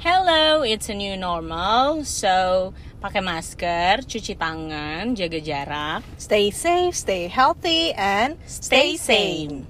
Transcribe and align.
Hello, 0.00 0.62
it's 0.62 0.88
a 0.88 0.96
new 0.96 1.12
normal. 1.12 2.08
So, 2.08 2.72
pakai 3.04 3.20
masker, 3.20 4.00
cuci 4.08 4.32
tangan, 4.32 5.12
jaga 5.12 5.36
jarak, 5.36 6.00
Stay 6.16 6.48
safe, 6.48 6.96
stay 6.96 7.28
healthy, 7.28 7.92
and 7.92 8.40
stay 8.48 8.96
sane. 8.96 9.68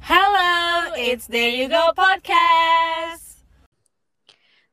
Hello, 0.00 0.96
it's 0.96 1.28
There 1.28 1.52
You 1.52 1.68
Go 1.68 1.92
Podcast. 1.92 3.21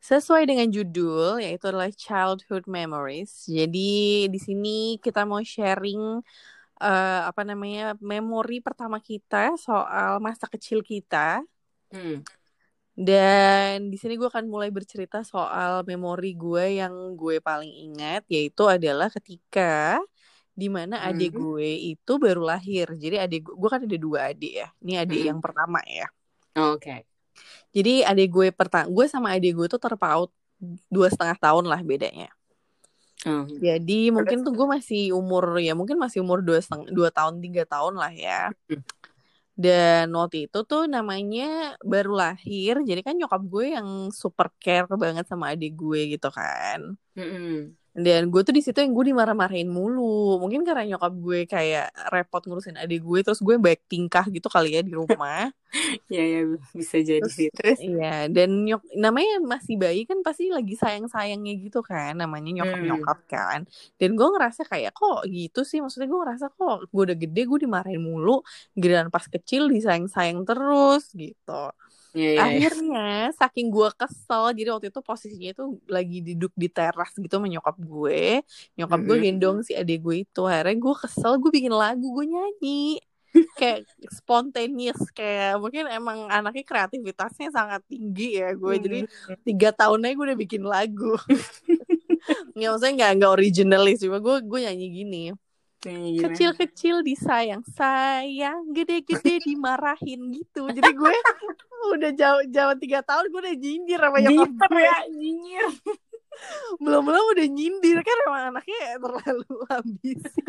Sesuai 0.09 0.43
dengan 0.49 0.67
judul, 0.73 1.37
yaitu 1.37 1.69
adalah 1.69 1.93
Childhood 1.93 2.65
Memories. 2.65 3.45
Jadi 3.45 4.25
di 4.33 4.39
sini 4.41 4.97
kita 5.05 5.21
mau 5.29 5.37
sharing 5.45 6.01
eh, 6.81 7.21
apa 7.29 7.41
namanya 7.45 7.93
memori 8.01 8.57
pertama 8.67 8.97
kita 8.97 9.53
soal 9.61 10.17
masa 10.17 10.45
kecil 10.49 10.81
kita. 10.81 11.45
Hmm. 11.93 12.25
Dan 12.99 13.93
di 13.93 13.97
sini 14.01 14.19
gue 14.19 14.27
akan 14.27 14.45
mulai 14.49 14.69
bercerita 14.73 15.23
soal 15.23 15.85
memori 15.87 16.35
gue 16.35 16.81
yang 16.83 16.93
gue 17.15 17.39
paling 17.39 17.71
ingat, 17.93 18.25
yaitu 18.27 18.65
adalah 18.67 19.07
ketika 19.13 20.01
di 20.57 20.67
mana 20.67 20.99
adik 21.07 21.31
Hmm. 21.37 21.41
gue 21.55 21.69
itu 21.95 22.13
baru 22.19 22.41
lahir. 22.51 22.87
Jadi 23.03 23.15
adik 23.23 23.39
gue, 23.47 23.55
gue 23.55 23.69
kan 23.71 23.81
ada 23.87 23.97
dua 24.05 24.19
adik 24.33 24.53
ya. 24.61 24.67
Ini 24.83 24.93
adik 25.05 25.21
Hmm. 25.21 25.29
yang 25.31 25.39
pertama 25.39 25.79
ya. 25.87 26.07
Oke. 26.57 27.08
Jadi 27.75 28.01
adik 28.01 28.29
gue 28.33 28.47
pertama, 28.49 28.89
gue 28.89 29.05
sama 29.05 29.35
adik 29.35 29.53
gue 29.55 29.67
tuh 29.69 29.81
terpaut 29.81 30.29
dua 30.91 31.07
setengah 31.07 31.37
tahun 31.39 31.65
lah 31.69 31.79
bedanya. 31.85 32.29
Hmm. 33.23 33.47
Jadi 33.51 34.15
mungkin 34.15 34.47
tuh 34.47 34.55
gue 34.55 34.67
masih 34.67 35.11
umur 35.11 35.59
ya 35.59 35.75
mungkin 35.75 35.99
masih 35.99 36.23
umur 36.23 36.39
dua 36.39 36.63
setengah 36.63 36.87
dua 36.91 37.09
tahun 37.11 37.43
tiga 37.43 37.63
tahun 37.67 37.99
lah 37.99 38.11
ya. 38.15 38.51
Hmm. 38.71 38.83
Dan 39.59 40.15
waktu 40.15 40.47
itu 40.47 40.59
tuh 40.63 40.87
namanya 40.87 41.75
baru 41.83 42.15
lahir, 42.15 42.79
jadi 42.79 43.03
kan 43.03 43.19
nyokap 43.19 43.43
gue 43.43 43.75
yang 43.75 44.07
super 44.07 44.47
care 44.55 44.87
banget 44.87 45.27
sama 45.27 45.51
adik 45.51 45.75
gue 45.75 46.15
gitu 46.15 46.31
kan. 46.31 46.95
Hmm. 47.11 47.75
Dan 47.93 48.29
gue 48.29 48.41
tuh 48.41 48.53
di 48.53 48.61
situ 48.61 48.77
yang 48.79 48.93
gue 48.93 49.11
dimarah-marahin 49.11 49.67
mulu. 49.67 50.37
Mungkin 50.37 50.61
karena 50.61 50.95
nyokap 50.95 51.13
gue 51.19 51.39
kayak 51.45 51.89
repot 52.13 52.41
ngurusin 52.45 52.77
adik 52.77 53.01
gue, 53.01 53.19
terus 53.25 53.41
gue 53.41 53.57
baik 53.57 53.85
tingkah 53.89 54.23
gitu 54.29 54.45
kali 54.47 54.77
ya 54.77 54.81
di 54.85 54.93
rumah. 54.93 55.49
Ya 56.09 56.25
ya 56.25 56.49
bisa 56.73 56.97
jadi 56.97 57.21
Terus- 57.21 57.37
sih. 57.37 57.49
Terus 57.53 57.77
Iya, 57.77 58.25
dan 58.33 58.65
nyok 58.65 58.89
namanya 58.97 59.37
masih 59.37 59.77
bayi 59.77 60.01
kan 60.01 60.17
pasti 60.25 60.49
lagi 60.49 60.73
sayang-sayangnya 60.73 61.53
gitu 61.61 61.85
kan, 61.85 62.17
namanya 62.17 62.49
nyokap-nyokap 62.65 63.19
kan. 63.29 63.59
Dan 64.01 64.17
gue 64.17 64.27
ngerasa 64.33 64.65
kayak 64.65 64.97
kok 64.97 65.29
gitu 65.29 65.61
sih, 65.61 65.77
maksudnya 65.77 66.09
gue 66.09 66.19
ngerasa 66.25 66.49
kok 66.57 66.89
gue 66.89 67.03
udah 67.13 67.17
gede 67.21 67.41
gue 67.45 67.59
dimarahin 67.69 68.01
mulu, 68.01 68.41
giliran 68.73 69.13
pas 69.13 69.21
kecil 69.29 69.69
disayang-sayang 69.69 70.41
terus 70.41 71.13
gitu. 71.13 71.61
Ya 72.13 72.29
ya. 72.41 72.45
ya. 72.57 72.69
Akhirnya 72.69 73.29
saking 73.37 73.67
gue 73.69 73.89
kesel, 73.93 74.43
jadi 74.57 74.69
waktu 74.73 74.87
itu 74.89 75.01
posisinya 75.03 75.49
itu 75.53 75.63
lagi 75.85 76.17
duduk 76.25 76.51
di 76.57 76.67
teras 76.71 77.11
gitu 77.17 77.29
sama 77.37 77.47
nyokap 77.51 77.75
gue. 77.77 78.41
Nyokap 78.77 78.99
gue 79.05 79.17
gendong 79.21 79.57
si 79.67 79.73
adik 79.77 80.01
gue 80.05 80.25
itu. 80.25 80.41
Akhirnya 80.47 80.77
gue 80.79 80.95
kesel, 81.03 81.31
gue 81.37 81.51
bikin 81.53 81.73
lagu, 81.73 82.05
gue 82.15 82.25
nyanyi. 82.25 82.99
kayak 83.59 83.85
spontaneous 84.09 84.97
kayak 85.13 85.61
mungkin 85.61 85.85
emang 85.85 86.25
anaknya 86.33 86.65
kreativitasnya 86.65 87.53
sangat 87.53 87.85
tinggi 87.85 88.41
ya 88.41 88.57
gue 88.57 88.73
jadi 88.81 88.99
tiga 89.45 89.69
tahunnya 89.69 90.17
gue 90.17 90.25
udah 90.33 90.39
bikin 90.39 90.65
lagu 90.65 91.13
nggak 92.57 92.69
maksudnya 92.73 92.93
nggak 92.97 93.11
nggak 93.21 93.31
originalis 93.37 94.01
cuma 94.01 94.17
gue 94.17 94.35
gue 94.43 94.59
nyanyi 94.65 94.85
gini? 94.89 95.23
Kecil-kecil 95.79 97.01
disayang 97.07 97.63
sayang 97.71 98.67
gede-gede 98.75 99.39
dimarahin 99.47 100.31
gitu. 100.35 100.67
Jadi 100.67 100.91
gue 100.91 101.15
udah 101.95 102.11
jauh 102.11 102.43
jauh 102.51 102.75
tiga 102.75 102.99
tahun 102.99 103.31
gue 103.31 103.39
udah 103.39 103.55
nyindir 103.55 103.99
sama 104.03 104.19
nyokap 104.19 104.71
ya, 104.75 104.97
nyinyir. 105.07 105.67
belum 106.83 107.03
belum 107.03 107.25
udah 107.35 107.47
nyindir 107.51 107.97
kan 107.99 108.17
emang 108.27 108.43
anaknya 108.55 108.95
terlalu 108.95 109.55
ambisi 109.75 110.43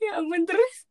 Ya 0.00 0.16
ampun 0.16 0.48
terus? 0.48 0.88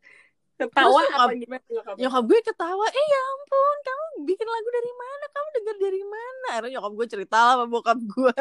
Ketawa 0.60 1.02
Terus 1.02 1.18
apa 1.18 1.32
gimana 1.34 1.66
nyokap? 1.66 1.94
nyokap 1.98 2.24
gue 2.30 2.40
ketawa 2.46 2.86
eh 2.86 3.06
ya 3.10 3.22
ampun 3.34 3.78
kamu 3.82 4.06
bikin 4.30 4.48
lagu 4.50 4.70
dari 4.70 4.92
mana? 4.94 5.26
Kamu 5.34 5.48
denger 5.58 5.76
dari 5.82 6.04
mana? 6.06 6.48
Akhirnya 6.54 6.72
nyokap 6.78 6.92
gue 6.94 7.08
cerita 7.10 7.38
lah 7.42 7.54
sama 7.58 7.66
bokap 7.70 7.98
gue 7.98 8.34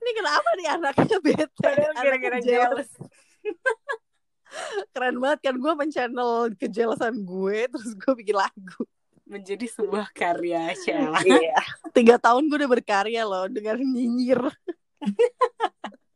ini 0.00 0.10
kenapa 0.14 0.48
nih 0.56 0.68
anaknya 0.74 1.18
bete? 1.20 1.46
Padahal 1.58 1.92
anaknya 1.94 2.02
gara-gara 2.02 2.38
jealous. 2.42 2.90
keren 4.96 5.20
banget 5.20 5.40
kan 5.44 5.54
gue 5.60 5.72
men-channel 5.76 6.48
kejelasan 6.56 7.20
gue 7.20 7.68
terus 7.68 7.92
gue 7.92 8.12
bikin 8.24 8.36
lagu. 8.36 8.82
Menjadi 9.28 9.68
sebuah 9.68 10.08
karya 10.16 10.72
Sheila. 10.72 11.20
iya. 11.28 11.60
Tiga 11.92 12.16
tahun 12.16 12.48
gue 12.48 12.64
udah 12.64 12.70
berkarya 12.80 13.28
loh 13.28 13.44
dengan 13.52 13.76
nyinyir. 13.76 14.40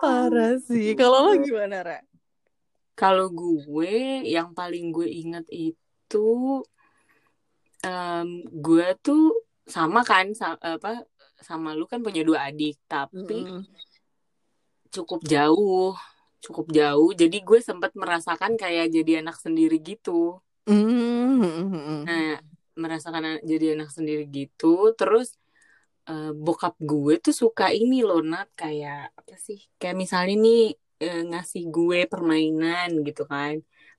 Parah 0.00 0.56
sih. 0.64 0.96
Kalau 0.96 1.30
lo 1.30 1.32
gimana 1.40 1.84
Ra? 1.84 2.00
Kalau 2.96 3.28
gue 3.28 4.24
yang 4.24 4.54
paling 4.56 4.94
gue 4.94 5.08
inget 5.10 5.44
itu 5.50 6.62
em, 7.84 8.28
gue 8.48 8.88
tuh 9.02 9.34
sama 9.64 10.04
kan 10.04 10.32
sa- 10.36 10.60
apa 10.60 11.04
sama 11.48 11.68
lu 11.78 11.84
kan 11.92 12.00
punya 12.06 12.22
dua 12.28 12.38
adik 12.48 12.74
tapi 12.90 13.34
Mm-mm. 13.46 13.60
cukup 14.94 15.20
jauh 15.32 15.92
cukup 16.44 16.66
jauh. 16.78 17.10
Jadi 17.20 17.36
gue 17.48 17.58
sempat 17.64 17.96
merasakan 17.96 18.52
kayak 18.60 18.92
jadi 18.92 19.12
anak 19.24 19.36
sendiri 19.40 19.80
gitu. 19.80 20.10
Mm-mm. 20.68 22.04
nah 22.06 22.36
merasakan 22.82 23.24
an- 23.28 23.44
jadi 23.50 23.64
anak 23.74 23.90
sendiri 23.96 24.22
gitu. 24.28 24.92
Terus 24.98 25.28
eh, 26.08 26.30
bokap 26.44 26.74
gue 26.90 27.12
tuh 27.24 27.34
suka 27.42 27.64
ini 27.72 28.04
loh 28.08 28.20
Nat. 28.30 28.48
Kayak 28.60 29.12
apa 29.18 29.34
sih? 29.46 29.58
Kayak 29.80 29.96
misalnya 30.02 30.34
nih 30.44 30.58
eh, 31.04 31.20
ngasih 31.30 31.62
gue 31.74 31.98
permainan 32.12 32.88
gitu 33.06 33.22
kan. 33.32 33.54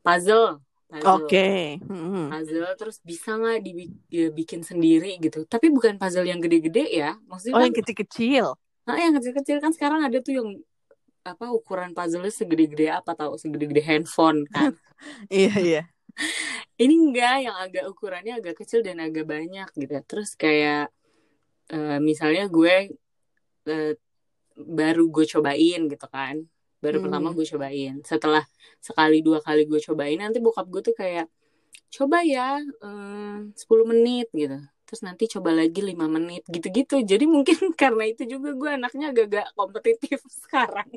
Puzzle 0.06 0.62
puzzle 0.90 1.26
Oke. 1.26 1.48
Mm-mm. 1.82 2.30
puzzle 2.32 2.70
terus 2.80 2.98
bisa 3.02 3.30
nggak 3.36 3.60
dibikin 4.12 4.62
sendiri 4.62 5.18
gitu 5.20 5.44
tapi 5.50 5.68
bukan 5.74 5.98
puzzle 6.02 6.26
yang 6.30 6.40
gede-gede 6.40 6.86
ya 6.90 7.18
maksudnya 7.26 7.54
Oh 7.56 7.60
kan 7.62 7.66
yang 7.70 7.76
kecil-kecil. 7.78 8.46
nah, 8.86 8.98
yang 9.02 9.14
kecil-kecil 9.18 9.58
kan 9.64 9.72
sekarang 9.74 10.02
ada 10.06 10.18
tuh 10.22 10.34
yang 10.40 10.50
apa 11.26 11.50
ukuran 11.50 11.92
puzzle-nya 11.98 12.30
segede-gede 12.30 12.86
apa 12.94 13.18
tahu 13.18 13.34
segede-gede 13.42 13.82
handphone 13.82 14.46
kan 14.54 14.78
Iya 15.34 15.52
iya. 15.58 15.82
ini 16.82 16.94
enggak 16.96 17.36
yang 17.50 17.58
agak 17.58 17.84
ukurannya 17.92 18.40
agak 18.40 18.56
kecil 18.62 18.80
dan 18.86 19.02
agak 19.02 19.26
banyak 19.26 19.68
gitu 19.76 19.94
terus 20.06 20.38
kayak 20.38 20.94
eh, 21.74 21.98
misalnya 22.00 22.46
gue 22.48 22.94
eh, 23.68 23.94
baru 24.56 25.04
gue 25.12 25.26
cobain 25.34 25.82
gitu 25.92 26.08
kan 26.08 26.36
baru 26.86 26.98
Hmm. 27.02 27.06
pertama 27.10 27.28
gue 27.34 27.46
cobain. 27.52 27.96
Setelah 28.06 28.44
sekali 28.80 29.18
dua 29.26 29.40
kali 29.42 29.62
gue 29.66 29.82
cobain 29.82 30.18
nanti 30.22 30.38
bokap 30.46 30.68
gue 30.70 30.82
tuh 30.86 30.96
kayak 30.96 31.26
coba 31.90 32.18
ya 32.22 32.62
eh, 32.62 33.38
10 33.58 33.86
menit 33.92 34.28
gitu. 34.34 34.58
Terus 34.86 35.02
nanti 35.02 35.26
coba 35.34 35.50
lagi 35.52 35.82
lima 35.82 36.06
menit 36.06 36.46
gitu-gitu. 36.46 37.02
Jadi 37.02 37.26
mungkin 37.26 37.58
karena 37.82 38.04
itu 38.06 38.24
juga 38.30 38.50
gue 38.54 38.70
anaknya 38.78 39.06
agak-agak 39.12 39.48
kompetitif 39.58 40.22
sekarang. 40.46 40.90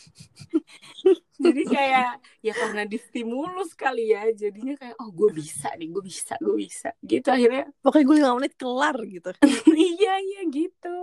Jadi 1.44 1.62
kayak 1.66 2.10
ya 2.40 2.52
karena 2.52 2.82
distimulus 2.84 3.72
kali 3.76 4.12
ya 4.12 4.28
jadinya 4.32 4.76
kayak 4.76 4.96
oh 4.96 5.08
gue 5.12 5.28
bisa 5.32 5.68
nih 5.76 5.88
gue 5.88 6.02
bisa 6.04 6.34
gue 6.40 6.56
bisa 6.56 6.88
gitu. 7.04 7.28
Akhirnya 7.28 7.68
Pokoknya 7.80 8.06
gue 8.08 8.16
lima 8.20 8.32
menit 8.36 8.54
kelar 8.56 8.96
gitu. 9.04 9.30
iya 9.76 10.14
iya 10.20 10.40
gitu 10.48 10.96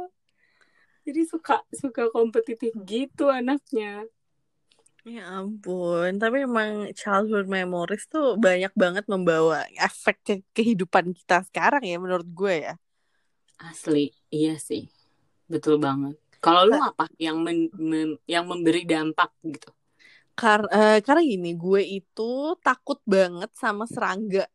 jadi 1.07 1.21
suka 1.31 1.55
suka 1.81 2.03
kompetitif 2.15 2.71
gitu 2.91 3.23
anaknya 3.39 3.91
Ya 5.15 5.23
ampun, 5.39 6.09
tapi 6.21 6.37
emang 6.47 6.71
childhood 6.99 7.47
memories 7.57 8.03
tuh 8.13 8.25
banyak 8.45 8.71
banget 8.81 9.03
membawa 9.13 9.57
efek 9.85 10.15
ke 10.27 10.33
kehidupan 10.55 11.05
kita 11.17 11.35
sekarang 11.47 11.83
ya 11.91 11.95
menurut 12.03 12.27
gue 12.39 12.53
ya. 12.67 12.73
asli 13.69 14.05
iya 14.37 14.53
sih 14.67 14.83
betul 15.51 15.75
banget 15.85 16.15
kalau 16.43 16.61
lu 16.69 16.75
apa 16.89 17.05
yang 17.25 17.37
men- 17.45 17.73
mem- 17.91 18.19
yang 18.33 18.45
memberi 18.51 18.81
dampak 18.91 19.29
gitu 19.53 19.69
Kar 20.37 20.61
eh, 20.69 21.01
karena 21.05 21.21
gini, 21.25 21.49
gue 21.57 21.81
itu 21.97 22.31
takut 22.61 22.99
banget 23.13 23.49
sama 23.57 23.89
serangga. 23.89 24.45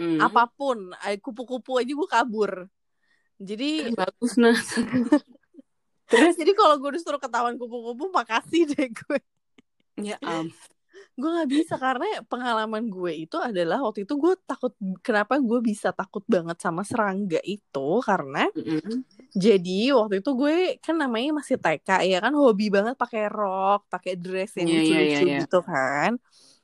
Hmm. 0.00 0.16
Apa 0.24 0.48
pun, 0.48 0.78
eh, 1.04 1.20
kupu-kupu 1.20 1.76
aja 1.80 1.92
gue 1.92 2.08
kabur. 2.08 2.52
Jadi 3.40 3.92
bagus 3.92 4.32
nah 4.40 4.56
terus 6.10 6.34
jadi 6.34 6.52
kalau 6.58 6.76
gue 6.82 6.98
disuruh 6.98 7.22
ketahuan 7.22 7.54
kupu-kupu, 7.54 8.10
makasih 8.10 8.66
deh 8.66 8.90
gue. 8.90 9.18
ya 10.00 10.16
am 10.24 10.50
gue 11.20 11.28
nggak 11.28 11.50
bisa 11.52 11.74
karena 11.76 12.24
pengalaman 12.24 12.88
gue 12.88 13.28
itu 13.28 13.36
adalah 13.36 13.84
waktu 13.84 14.08
itu 14.08 14.16
gue 14.16 14.32
takut 14.48 14.72
kenapa 15.04 15.36
gue 15.36 15.60
bisa 15.60 15.92
takut 15.92 16.24
banget 16.24 16.56
sama 16.56 16.80
serangga 16.80 17.40
itu 17.44 18.00
karena 18.00 18.48
Mm-mm. 18.56 19.04
jadi 19.36 19.92
waktu 20.00 20.24
itu 20.24 20.30
gue 20.32 20.80
kan 20.80 20.96
namanya 20.96 21.36
masih 21.44 21.60
TK 21.60 22.08
ya 22.08 22.18
kan 22.24 22.32
hobi 22.32 22.72
banget 22.72 22.96
pakai 22.96 23.28
rok 23.28 23.84
pakai 23.92 24.16
dress 24.16 24.56
yang 24.56 24.68
Iya, 24.72 24.80
iya, 24.80 24.80
lucu-lucu 24.80 25.04
iya, 25.04 25.20
iya. 25.20 25.38
gitu 25.44 25.58
kan 25.60 26.10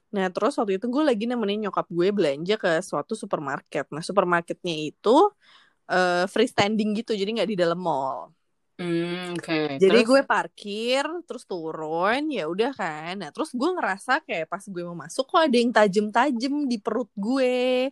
nah 0.09 0.27
terus 0.33 0.57
waktu 0.57 0.81
itu 0.81 0.87
gue 0.89 1.03
lagi 1.05 1.25
nemenin 1.29 1.69
nyokap 1.69 1.87
gue 1.93 2.09
belanja 2.15 2.55
ke 2.57 2.81
suatu 2.81 3.13
supermarket 3.13 3.85
nah 3.93 4.01
supermarketnya 4.01 4.73
itu 4.89 5.17
eh, 5.91 6.25
freestanding 6.33 6.97
gitu 6.97 7.13
jadi 7.13 7.29
nggak 7.29 7.51
di 7.53 7.57
dalam 7.59 7.77
mall 7.77 8.33
Hmm, 8.77 9.33
oke. 9.41 9.81
jadi 9.81 10.05
Terus? 10.05 10.09
gue 10.09 10.21
parkir, 10.29 11.05
terus 11.25 11.49
turun, 11.49 12.29
ya 12.29 12.45
udah 12.45 12.77
kan. 12.77 13.17
Nah, 13.17 13.33
terus 13.33 13.57
gue 13.57 13.71
ngerasa 13.73 14.21
kayak 14.21 14.53
pas 14.53 14.61
gue 14.61 14.83
mau 14.85 14.93
masuk 14.93 15.25
kok 15.25 15.41
ada 15.49 15.57
yang 15.57 15.73
tajem-tajem 15.73 16.69
di 16.69 16.77
perut 16.77 17.09
gue. 17.17 17.89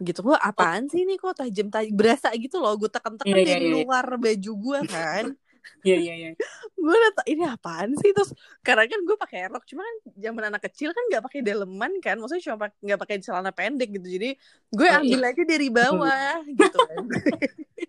Gitu 0.00 0.20
gue 0.24 0.36
apaan 0.40 0.88
sih 0.88 1.04
nih 1.04 1.20
kok 1.20 1.36
tajem-tajem 1.36 1.92
berasa 1.92 2.32
gitu 2.40 2.56
loh. 2.64 2.72
Gue 2.80 2.88
tekan-tekan 2.88 3.28
Iya, 3.28 3.44
iya, 3.44 3.50
dari 3.52 3.66
iya. 3.68 3.74
luar 3.76 4.06
baju 4.16 4.52
gue 4.56 4.80
kan. 4.88 5.24
Iya, 5.84 5.96
iya, 6.00 6.14
iya. 6.16 6.30
gue 6.80 6.96
tau, 7.12 7.26
ini 7.28 7.44
apaan 7.44 7.92
sih 8.00 8.10
terus 8.16 8.32
karena 8.64 8.88
kan 8.88 9.04
gue 9.04 9.16
pakai 9.20 9.52
rok 9.52 9.68
cuma 9.68 9.84
kan 9.84 9.96
zaman 10.16 10.42
anak 10.48 10.62
kecil 10.64 10.96
kan 10.96 11.04
nggak 11.12 11.22
pakai 11.28 11.40
daleman 11.44 11.92
kan 12.00 12.16
maksudnya 12.16 12.42
cuma 12.48 12.72
nggak 12.80 12.98
pakai 12.98 13.16
celana 13.20 13.52
pendek 13.52 13.92
gitu 14.00 14.08
jadi 14.16 14.30
gue 14.72 14.88
Oh, 14.88 14.98
ambil 15.04 15.28
aja 15.28 15.42
dari 15.44 15.68
bawah 15.68 16.40
gitu 16.48 16.72
kan 16.72 17.04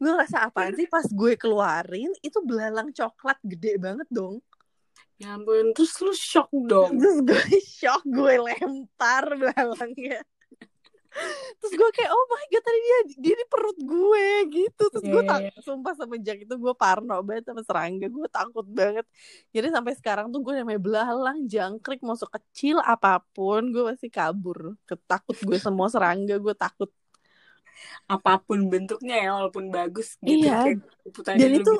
gue 0.00 0.10
ngerasa 0.10 0.48
apaan 0.50 0.74
sih 0.78 0.86
pas 0.86 1.04
gue 1.04 1.32
keluarin 1.34 2.12
itu 2.22 2.38
belalang 2.42 2.94
coklat 2.94 3.38
gede 3.42 3.78
banget 3.78 4.08
dong. 4.10 4.38
Ya 5.18 5.34
ampun, 5.34 5.74
terus 5.74 5.98
lu 5.98 6.14
shock 6.14 6.50
dong. 6.54 6.94
terus 6.98 7.18
gue 7.26 7.42
shock 7.82 8.06
gue 8.06 8.34
lempar 8.38 9.34
belalangnya 9.34 10.22
terus 11.58 11.72
gue 11.74 11.90
kayak 11.96 12.10
oh 12.12 12.24
my 12.30 12.44
god 12.52 12.62
tadi 12.62 12.78
dia 12.78 12.98
dia 13.18 13.34
di 13.34 13.46
perut 13.48 13.78
gue 13.80 14.28
gitu. 14.52 14.84
Terus 14.92 15.04
gue 15.04 15.22
Iya, 15.24 15.30
tak 15.30 15.40
iya. 15.42 15.52
sumpah 15.64 15.94
semenjak 15.96 16.36
itu 16.44 16.54
gue 16.54 16.74
parno 16.76 17.18
banget 17.24 17.50
sama 17.50 17.62
serangga 17.64 18.06
gue 18.06 18.28
takut 18.30 18.66
banget. 18.68 19.06
Jadi 19.50 19.66
sampai 19.72 19.92
sekarang 19.98 20.26
tuh 20.30 20.40
gue 20.44 20.54
namanya 20.62 20.80
belalang 20.80 21.48
jangkrik 21.48 22.00
masuk 22.04 22.30
kecil 22.30 22.78
apa 22.84 23.24
pun 23.34 23.72
gue 23.72 23.82
pasti 23.88 24.08
kabur. 24.12 24.78
Ketakut 24.86 25.36
gue 25.42 25.58
semua 25.58 25.88
serangga 25.90 26.36
gue 26.38 26.54
takut 26.54 26.90
Apa 28.08 28.40
pun 28.40 28.68
bentuknya 28.72 29.16
ya, 29.20 29.28
walaupun 29.36 29.68
bagus 29.68 30.16
gitu. 30.24 30.48
Iya. 30.48 30.64
Kayak 30.64 30.78
dan 31.38 31.50
itu 31.56 31.64
gitu. 31.64 31.72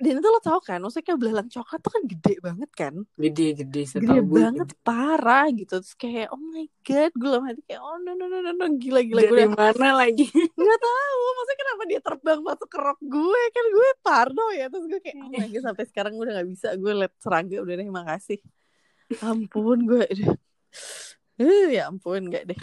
dan 0.00 0.16
itu 0.16 0.28
lo 0.32 0.40
tau 0.40 0.56
kan 0.64 0.80
maksudnya 0.80 1.12
kayak 1.12 1.20
belalang 1.20 1.48
coklat 1.52 1.80
tuh 1.84 1.92
kan 1.92 2.02
gede 2.08 2.34
banget 2.40 2.70
kan 2.72 2.94
gede-gede 3.20 3.52
gede 3.68 3.82
setahu 3.84 4.24
gue. 4.24 4.40
banget 4.40 4.68
parah 4.80 5.44
gitu 5.52 5.76
terus 5.76 5.92
kayak 5.92 6.32
oh 6.32 6.40
my 6.40 6.64
god 6.80 7.12
gue 7.12 7.28
lama 7.28 7.52
hati 7.52 7.60
kayak 7.68 7.82
oh 7.84 8.00
no 8.00 8.16
no 8.16 8.24
no 8.32 8.40
no, 8.40 8.50
no. 8.56 8.66
gila 8.80 9.04
gila 9.04 9.20
gue 9.20 9.36
Dari 9.36 9.44
udah 9.44 9.48
mana 9.52 9.88
lagi? 10.00 10.24
nggak 10.56 10.80
tahu 10.80 11.22
maksudnya 11.36 11.58
kenapa 11.60 11.82
dia 11.84 12.00
terbang 12.00 12.40
masuk 12.40 12.68
ke 12.72 12.78
rok 12.80 13.00
gue 13.04 13.42
kan 13.52 13.64
gue 13.68 13.88
parno 14.00 14.46
ya 14.56 14.66
terus 14.72 14.84
gue 14.88 15.00
kayak 15.04 15.16
oh 15.20 15.28
my 15.28 15.48
god 15.52 15.62
sampai 15.68 15.84
sekarang 15.84 16.12
gue 16.16 16.24
udah 16.24 16.34
nggak 16.40 16.48
bisa 16.48 16.68
gue 16.80 16.92
liat 16.96 17.12
serangga 17.20 17.56
udah 17.60 17.74
deh 17.76 17.88
makasih 17.92 18.38
ampun 19.28 19.78
gue 19.84 20.06
Eh, 21.40 21.76
ya 21.76 21.88
ampun 21.92 22.28
nggak 22.32 22.52
deh 22.52 22.60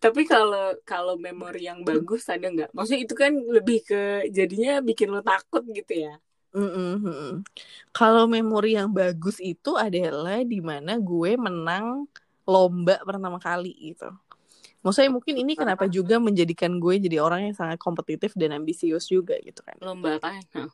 Tapi 0.00 0.24
kalau 0.24 0.72
kalau 0.88 1.14
memori 1.20 1.68
yang 1.68 1.84
bagus 1.84 2.24
ada 2.32 2.48
nggak? 2.48 2.72
Maksudnya 2.72 3.00
itu 3.04 3.14
kan 3.14 3.36
lebih 3.36 3.84
ke 3.84 4.32
jadinya 4.32 4.80
bikin 4.80 5.12
lo 5.12 5.20
takut 5.20 5.60
gitu 5.68 6.08
ya. 6.08 6.16
Mm-mm. 6.50 7.46
Kalau 7.94 8.26
memori 8.26 8.74
yang 8.74 8.90
bagus 8.90 9.38
itu 9.38 9.78
adalah 9.78 10.42
di 10.42 10.58
mana 10.58 10.98
gue 10.98 11.38
menang 11.38 12.10
lomba 12.48 12.98
pertama 13.06 13.38
kali 13.38 13.94
gitu. 13.94 14.10
Maksudnya 14.80 15.12
mungkin 15.12 15.34
ini 15.36 15.52
kenapa 15.54 15.84
juga 15.86 16.16
menjadikan 16.16 16.80
gue 16.80 16.96
jadi 16.96 17.20
orang 17.20 17.52
yang 17.52 17.54
sangat 17.54 17.76
kompetitif 17.76 18.32
dan 18.34 18.56
ambisius 18.56 19.04
juga 19.06 19.36
gitu 19.44 19.60
kan. 19.60 19.76
Lomba 19.84 20.16
apa? 20.16 20.40
Nah, 20.56 20.72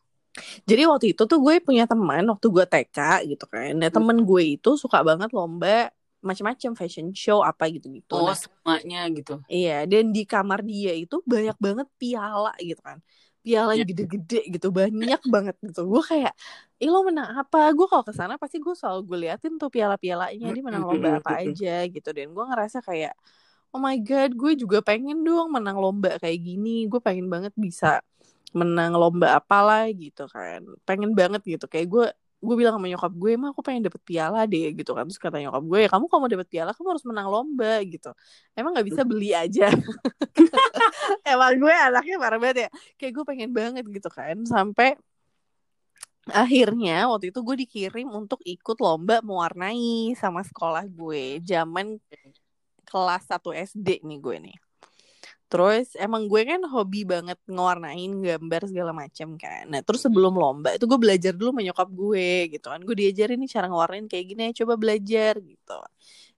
Jadi 0.69 0.83
waktu 0.87 1.07
itu 1.17 1.23
tuh 1.27 1.39
gue 1.43 1.59
punya 1.59 1.89
teman 1.89 2.23
waktu 2.31 2.47
gue 2.47 2.65
TK 2.65 2.99
gitu 3.35 3.45
kan. 3.51 3.75
Nah 3.75 3.91
temen 3.91 4.23
gue 4.23 4.43
itu 4.57 4.79
suka 4.79 5.03
banget 5.03 5.35
lomba 5.35 5.91
macam-macam 6.25 6.71
fashion 6.79 7.13
show 7.15 7.41
apa 7.45 7.69
gitu-gitu. 7.73 8.13
oh 8.15 8.27
Nah, 8.27 8.37
semuanya 8.37 8.99
gitu. 9.17 9.33
Iya, 9.47 9.87
dan 9.87 10.11
di 10.11 10.23
kamar 10.27 10.59
dia 10.67 10.91
itu 11.03 11.23
banyak 11.23 11.55
banget 11.63 11.87
piala 12.01 12.51
gitu 12.59 12.83
kan. 12.83 12.99
Piala 13.47 13.79
yang 13.79 13.87
Ya. 13.87 13.91
gede-gede 13.95 14.37
gitu, 14.55 14.69
banyak 14.75 15.21
banget 15.35 15.55
gitu. 15.63 15.87
Gue 15.87 16.03
kayak, 16.03 16.33
ih 16.83 16.91
lo 16.91 17.07
menang 17.07 17.31
apa? 17.41 17.71
Gue 17.79 17.87
kalau 17.87 18.03
ke 18.03 18.11
sana 18.11 18.35
pasti 18.43 18.59
gue 18.59 18.75
selalu 18.75 19.01
gue 19.07 19.19
liatin 19.23 19.55
tuh 19.63 19.71
piala-pialanya, 19.71 20.47
dia 20.51 20.63
menang 20.67 20.83
lomba 20.83 21.23
apa 21.23 21.31
aja 21.47 21.87
gitu. 21.87 22.09
Dan 22.11 22.35
gue 22.35 22.45
ngerasa 22.51 22.79
kayak, 22.83 23.15
oh 23.75 23.79
my 23.83 23.97
god, 24.03 24.31
gue 24.35 24.53
juga 24.59 24.79
pengen 24.83 25.23
dong 25.27 25.55
menang 25.55 25.79
lomba 25.79 26.19
kayak 26.23 26.39
gini. 26.43 26.91
Gue 26.91 26.99
pengen 26.99 27.27
banget 27.31 27.55
bisa 27.55 28.03
menang 28.57 28.93
lomba 28.99 29.39
apalah 29.39 29.87
gitu 29.95 30.27
kan. 30.31 30.61
Pengen 30.89 31.13
banget 31.19 31.43
gitu. 31.47 31.67
Kayak 31.71 31.87
gue 31.95 32.07
gue 32.47 32.57
bilang 32.57 32.79
sama 32.79 32.87
nyokap 32.87 33.13
gue, 33.13 33.31
emang 33.35 33.51
aku 33.51 33.63
pengen 33.67 33.83
dapet 33.91 34.03
piala 34.07 34.47
deh 34.47 34.71
gitu 34.79 34.95
kan. 34.95 35.05
Terus 35.11 35.19
kata 35.19 35.43
nyokap 35.43 35.65
gue, 35.67 35.81
kamu 35.91 36.05
kalau 36.07 36.21
mau 36.23 36.31
dapet 36.31 36.49
piala, 36.49 36.71
kamu 36.71 36.89
harus 36.95 37.05
menang 37.05 37.29
lomba 37.29 37.83
gitu. 37.83 38.11
Emang 38.55 38.71
nggak 38.73 38.87
bisa 38.87 39.03
beli 39.03 39.35
aja. 39.35 39.67
Emang 41.27 41.53
gue 41.59 41.75
anaknya 41.75 42.17
parah 42.23 42.39
banget 42.39 42.57
ya. 42.67 42.69
Kayak 42.95 43.13
gue 43.19 43.25
pengen 43.27 43.51
banget 43.51 43.85
gitu 43.91 44.09
kan. 44.09 44.37
Sampai 44.47 44.95
akhirnya 46.31 47.07
waktu 47.11 47.31
itu 47.35 47.39
gue 47.43 47.57
dikirim 47.67 48.09
untuk 48.11 48.43
ikut 48.43 48.79
lomba 48.83 49.23
mewarnai 49.23 50.15
sama 50.15 50.47
sekolah 50.47 50.87
gue. 50.87 51.43
Zaman 51.43 51.99
kelas 52.87 53.23
1 53.29 53.51
SD 53.51 54.07
nih 54.07 54.19
gue 54.23 54.37
nih. 54.51 54.57
Terus 55.47 55.95
emang 55.95 56.27
gue 56.27 56.43
kan 56.43 56.59
hobi 56.67 57.07
banget 57.07 57.39
ngewarnain 57.47 58.11
gambar 58.19 58.63
segala 58.67 58.91
macam 58.91 59.39
kan. 59.39 59.63
Nah 59.71 59.81
terus 59.87 60.03
sebelum 60.03 60.35
lomba 60.35 60.75
itu 60.75 60.85
gue 60.91 60.99
belajar 60.99 61.33
dulu 61.39 61.55
sama 61.55 61.63
nyokap 61.63 61.89
gue 61.95 62.29
gitu 62.51 62.67
kan. 62.67 62.81
Gue 62.83 62.97
diajarin 62.99 63.39
nih 63.39 63.51
cara 63.55 63.67
ngewarnain 63.71 64.07
kayak 64.11 64.27
gini 64.27 64.43
coba 64.59 64.75
belajar 64.75 65.39
gitu. 65.39 65.79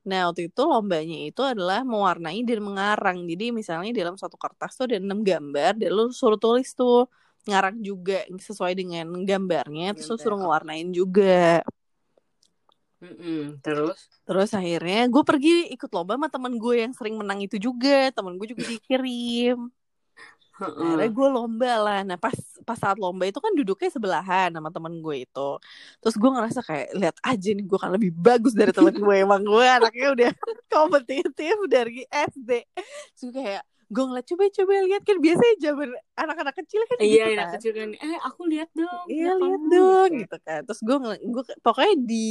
Nah 0.08 0.28
waktu 0.28 0.52
itu 0.52 0.60
lombanya 0.64 1.16
itu 1.28 1.40
adalah 1.40 1.80
mewarnai 1.88 2.40
dan 2.44 2.60
mengarang. 2.60 3.18
Jadi 3.24 3.44
misalnya 3.52 3.90
dalam 3.96 4.16
satu 4.20 4.36
kertas 4.36 4.76
tuh 4.76 4.84
ada 4.92 4.96
enam 5.00 5.20
gambar 5.24 5.72
dan 5.80 5.90
lu 5.96 6.12
suruh 6.12 6.36
tulis 6.40 6.68
tuh 6.76 7.08
ngarang 7.48 7.80
juga 7.80 8.28
sesuai 8.28 8.72
dengan 8.76 9.08
gambarnya. 9.24 9.96
Terus 9.96 10.08
lu 10.12 10.16
suruh 10.20 10.38
ngewarnain 10.40 10.88
juga. 10.92 11.64
Mm-mm. 12.98 13.62
Terus? 13.62 13.98
Terus 14.26 14.50
akhirnya 14.50 15.06
gue 15.06 15.22
pergi 15.22 15.70
ikut 15.70 15.90
lomba 15.94 16.18
sama 16.18 16.28
temen 16.28 16.58
gue 16.58 16.74
yang 16.82 16.92
sering 16.94 17.14
menang 17.14 17.38
itu 17.42 17.56
juga. 17.56 18.10
Temen 18.10 18.34
gue 18.34 18.46
juga 18.50 18.66
dikirim. 18.66 19.70
Heeh. 20.58 20.82
Akhirnya 20.82 21.10
gue 21.14 21.28
lomba 21.30 21.72
lah. 21.78 22.00
Nah 22.02 22.18
pas 22.18 22.34
pas 22.66 22.74
saat 22.74 22.98
lomba 22.98 23.30
itu 23.30 23.38
kan 23.38 23.54
duduknya 23.54 23.90
sebelahan 23.94 24.50
sama 24.50 24.74
temen 24.74 24.98
gue 24.98 25.22
itu. 25.22 25.50
Terus 26.02 26.14
gue 26.18 26.30
ngerasa 26.34 26.60
kayak 26.66 26.88
lihat 26.98 27.16
aja 27.22 27.48
nih 27.54 27.64
gue 27.64 27.78
kan 27.78 27.90
lebih 27.94 28.10
bagus 28.18 28.52
dari 28.58 28.74
temen 28.74 28.94
gue. 28.98 29.14
Emang 29.14 29.42
gue 29.46 29.66
anaknya 29.66 30.06
udah 30.18 30.30
kompetitif 30.74 31.54
dari 31.70 32.02
SD. 32.10 32.50
Terus 33.14 33.30
gue 33.30 33.42
kayak 33.46 33.64
gue 33.88 34.04
ngeliat 34.04 34.26
coba-coba 34.26 34.72
lihat 34.84 35.02
kan 35.02 35.16
biasanya 35.16 35.54
zaman 35.58 35.88
anak-anak 36.14 36.54
kecil 36.60 36.80
kan 36.84 36.96
Iya, 37.00 37.08
gitu 37.08 37.24
anak 37.32 37.40
kan. 37.40 37.54
kecil 37.56 37.72
kan. 37.72 37.88
Eh, 37.96 38.18
aku 38.20 38.40
lihat 38.44 38.70
dong. 38.72 39.04
Iya 39.08 39.30
lihat 39.32 39.60
kamu," 39.64 39.72
dong 39.72 40.10
gitu. 40.12 40.20
gitu 40.28 40.36
kan. 40.44 40.60
Terus 40.62 40.80
gue 40.84 40.96
gue 41.24 41.44
pokoknya 41.58 41.94
di 41.98 42.26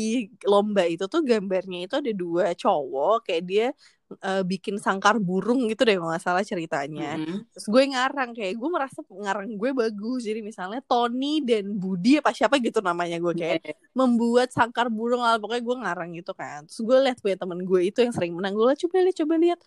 lomba 0.45 0.83
itu 0.85 1.05
tuh 1.05 1.21
gambarnya 1.21 1.79
itu 1.83 1.95
ada 1.97 2.11
dua 2.13 2.53
cowok 2.53 3.25
kayak 3.25 3.43
dia 3.43 3.67
eh, 4.07 4.39
bikin 4.39 4.79
sangkar 4.79 5.19
burung 5.19 5.67
gitu 5.67 5.83
deh 5.83 5.97
kalau 5.97 6.13
nggak 6.13 6.23
salah 6.23 6.39
ceritanya. 6.39 7.17
Mm-mm. 7.17 7.43
Terus 7.51 7.65
gue 7.67 7.83
ngarang 7.89 8.31
kayak 8.31 8.53
gue 8.55 8.69
merasa 8.69 8.99
ngarang 9.03 9.49
gue 9.57 9.69
bagus. 9.73 10.21
Jadi 10.23 10.39
misalnya 10.39 10.79
Tony 10.79 11.41
dan 11.41 11.73
Budi 11.73 12.21
apa 12.21 12.31
siapa 12.31 12.61
gitu 12.61 12.79
namanya 12.79 13.17
gue 13.17 13.33
kayak 13.33 13.59
Iya. 13.65 13.73
membuat 13.91 14.53
sangkar 14.53 14.87
burung 14.87 15.19
lah 15.19 15.41
pokoknya 15.41 15.63
gue 15.65 15.75
ngarang 15.83 16.09
gitu 16.15 16.31
kan. 16.31 16.69
Terus 16.69 16.79
gue 16.85 16.97
lihat 17.03 17.17
punya 17.17 17.35
temen 17.35 17.59
gue 17.65 17.81
itu 17.83 17.99
yang 17.99 18.13
sering 18.13 18.31
menang. 18.31 18.53
Gue 18.53 18.69
liat 18.69 18.79
coba 18.79 18.95
lihat 19.01 19.17
coba 19.17 19.35
lihat. 19.35 19.59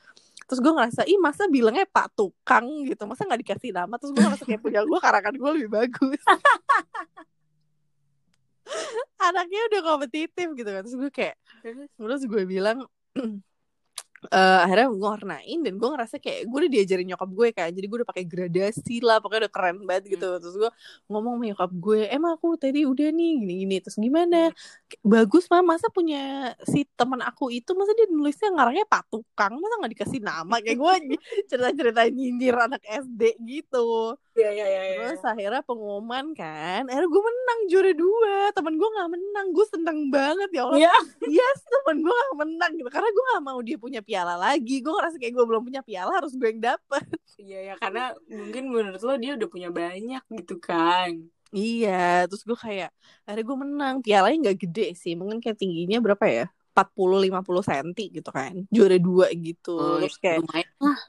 Terus 0.50 0.66
gue 0.66 0.73
ngerasa 0.75 1.07
ih 1.07 1.14
masa 1.23 1.47
bilangnya 1.47 1.87
Pak 1.87 2.19
Tukang 2.19 2.66
gitu. 2.83 3.07
Masa 3.07 3.23
nggak 3.23 3.47
dikasih 3.47 3.71
nama. 3.71 3.95
Terus 4.02 4.19
gue 4.19 4.23
ngerasa 4.26 4.42
kayak 4.42 4.59
punya 4.59 4.83
gue 4.83 4.99
karangan 4.99 5.35
gue 5.38 5.50
lebih 5.54 5.71
bagus. 5.71 6.19
Anaknya 9.30 9.61
udah 9.71 9.80
kompetitif 9.87 10.50
gitu 10.59 10.66
kan. 10.66 10.83
Terus 10.83 10.99
gue 10.99 11.11
kayak 11.14 11.38
Terus? 11.62 11.87
terus 11.95 12.23
gue 12.26 12.42
bilang 12.50 12.83
eh 14.28 14.58
akhirnya 14.68 14.92
gue 14.92 15.00
warnain 15.00 15.58
dan 15.64 15.74
gue 15.80 15.88
ngerasa 15.88 16.20
kayak 16.20 16.44
gue 16.44 16.58
udah 16.60 16.72
diajarin 16.76 17.08
nyokap 17.08 17.30
gue 17.32 17.48
kan 17.56 17.70
jadi 17.72 17.86
gue 17.88 17.98
udah 18.04 18.08
pakai 18.12 18.24
gradasi 18.28 19.00
lah 19.00 19.16
pokoknya 19.16 19.48
udah 19.48 19.52
keren 19.52 19.76
banget 19.88 20.04
gitu 20.12 20.28
terus 20.36 20.56
gue 20.60 20.70
ngomong 21.08 21.40
sama 21.40 21.44
nyokap 21.48 21.70
gue 21.72 22.00
emang 22.12 22.32
aku 22.36 22.48
tadi 22.60 22.84
udah 22.84 23.08
nih 23.08 23.30
gini 23.40 23.54
gini 23.64 23.76
terus 23.80 23.96
gimana 23.96 24.52
Kayak, 24.92 25.00
bagus 25.00 25.48
mah 25.48 25.64
masa 25.64 25.88
punya 25.88 26.52
si 26.68 26.84
teman 27.00 27.24
aku 27.24 27.48
itu 27.48 27.72
masa 27.72 27.96
dia 27.96 28.12
nulisnya 28.12 28.52
ngarangnya 28.52 28.84
Pak 28.84 29.08
Tukang 29.08 29.56
masa 29.56 29.74
nggak 29.80 29.92
dikasih 29.96 30.20
nama 30.20 30.54
kayak 30.60 30.76
gue 30.76 30.94
cerita 31.48 31.70
cerita 31.72 32.02
nyindir 32.12 32.56
anak 32.60 32.84
SD 32.84 33.40
gitu 33.40 34.20
Iya 34.30 34.50
iya 34.54 34.66
iya. 34.70 34.82
Terus 35.10 35.26
akhirnya 35.26 35.62
pengumuman 35.66 36.32
kan, 36.38 36.86
akhirnya 36.86 37.10
gue 37.10 37.22
menang 37.22 37.60
juara 37.66 37.92
dua. 37.92 38.36
Temen 38.54 38.74
gue 38.78 38.88
nggak 38.88 39.10
menang, 39.10 39.46
gue 39.50 39.66
seneng 39.66 39.98
banget 40.08 40.50
ya 40.54 40.62
Allah. 40.70 40.78
Iya. 40.78 40.94
Yes, 41.26 41.58
temen 41.66 41.96
gue 42.06 42.14
gak 42.14 42.38
menang 42.38 42.70
gitu. 42.78 42.88
Karena 42.88 43.08
gue 43.10 43.24
gak 43.34 43.42
mau 43.42 43.58
dia 43.58 43.76
punya 43.76 44.00
piala 44.11 44.35
lagi. 44.35 44.83
Gue 44.83 44.90
ngerasa 44.90 45.23
kayak 45.23 45.35
gue 45.38 45.45
belum 45.47 45.62
punya 45.62 45.87
piala, 45.87 46.11
harus 46.19 46.35
gue 46.35 46.50
yang 46.50 46.75
dapet. 46.75 47.07
Iya 47.38 47.59
ya 47.62 47.75
karena 47.79 48.11
mungkin 48.26 48.64
menurut 48.75 49.00
lo 49.07 49.14
dia 49.14 49.38
udah 49.38 49.49
punya 49.49 49.71
banyak 49.71 50.23
gitu 50.35 50.59
kan. 50.59 51.31
Iya, 51.50 52.31
terus 52.31 52.47
gue 52.47 52.55
kayak, 52.55 52.95
akhirnya 53.26 53.43
gue 53.43 53.59
menang. 53.59 53.95
Pialanya 54.07 54.55
gak 54.55 54.59
gede 54.71 54.95
sih, 54.95 55.19
mungkin 55.19 55.43
kayak 55.43 55.59
tingginya 55.59 55.99
berapa 55.99 56.23
ya? 56.31 56.47
40-50 56.71 57.67
cm 57.67 57.88
gitu 58.23 58.31
kan. 58.31 58.55
Juara 58.71 58.99
dua 59.02 59.26
gitu. 59.35 59.75
Oh, 59.75 59.99
terus 59.99 60.14
kayak, 60.23 60.47
lumayan 60.47 60.71
lah. 60.79 61.00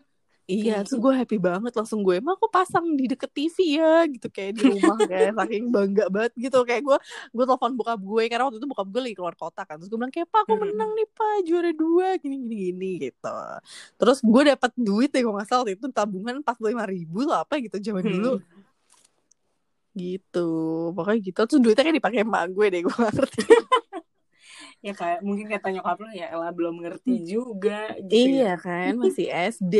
Iya, 0.51 0.83
Tinggi. 0.83 0.83
terus 0.83 0.99
gue 0.99 1.13
happy 1.15 1.37
banget 1.39 1.71
langsung 1.71 2.03
gue 2.03 2.19
emang 2.19 2.35
aku 2.35 2.51
pasang 2.51 2.83
di 2.99 3.07
deket 3.07 3.31
TV 3.31 3.79
ya? 3.79 4.03
Gitu 4.03 4.27
kayak 4.27 4.59
di 4.59 4.61
rumah 4.67 4.99
kayak 5.07 5.31
saking 5.39 5.65
bangga 5.71 6.05
banget 6.11 6.33
gitu. 6.35 6.59
Kayak 6.67 6.81
gue 6.83 6.97
gue 7.31 7.45
telepon 7.47 7.71
bokap 7.79 7.99
gue 8.03 8.23
karena 8.27 8.43
waktu 8.51 8.59
itu 8.59 8.67
bokap 8.67 8.87
gue 8.91 9.01
lagi 9.07 9.15
keluar 9.15 9.35
kota 9.39 9.63
kan. 9.63 9.79
Terus 9.79 9.87
gue 9.87 9.95
bilang 9.95 10.11
kayak 10.11 10.27
pak 10.27 10.43
aku 10.43 10.53
menang 10.59 10.91
nih 10.91 11.07
pak 11.15 11.35
juara 11.47 11.71
dua 11.71 12.07
gini 12.19 12.35
gini 12.43 12.55
gini 12.67 12.91
gitu. 13.07 13.35
Terus 13.95 14.17
gue 14.19 14.41
dapat 14.51 14.71
duit 14.75 15.09
deh 15.15 15.21
kalau 15.23 15.35
nggak 15.39 15.47
salah 15.47 15.61
waktu 15.63 15.73
itu 15.79 15.87
tabungan 15.95 16.33
empat 16.43 16.55
puluh 16.59 16.75
lima 16.75 16.83
ribu 16.83 17.23
lah 17.23 17.47
apa 17.47 17.55
gitu 17.63 17.79
zaman 17.79 18.03
dulu. 18.03 18.33
Gitu 19.95 20.47
pokoknya 20.91 21.19
gitu. 21.31 21.39
Terus 21.47 21.59
duitnya 21.63 21.83
kan 21.87 21.95
dipakai 21.95 22.19
emak 22.27 22.43
gue 22.51 22.65
deh 22.67 22.81
gue 22.91 22.95
ngerti 22.99 23.39
Ya 24.81 24.97
kayak 24.97 25.21
mungkin 25.21 25.45
kata 25.45 25.69
nyokap 25.77 25.97
lo 26.01 26.09
ya 26.09 26.33
Ella 26.33 26.49
belum 26.49 26.81
ngerti 26.81 27.21
juga 27.21 27.93
gitu. 28.01 28.33
iya 28.33 28.53
ya. 28.53 28.55
kan 28.57 28.97
masih 29.03 29.29
SD 29.29 29.75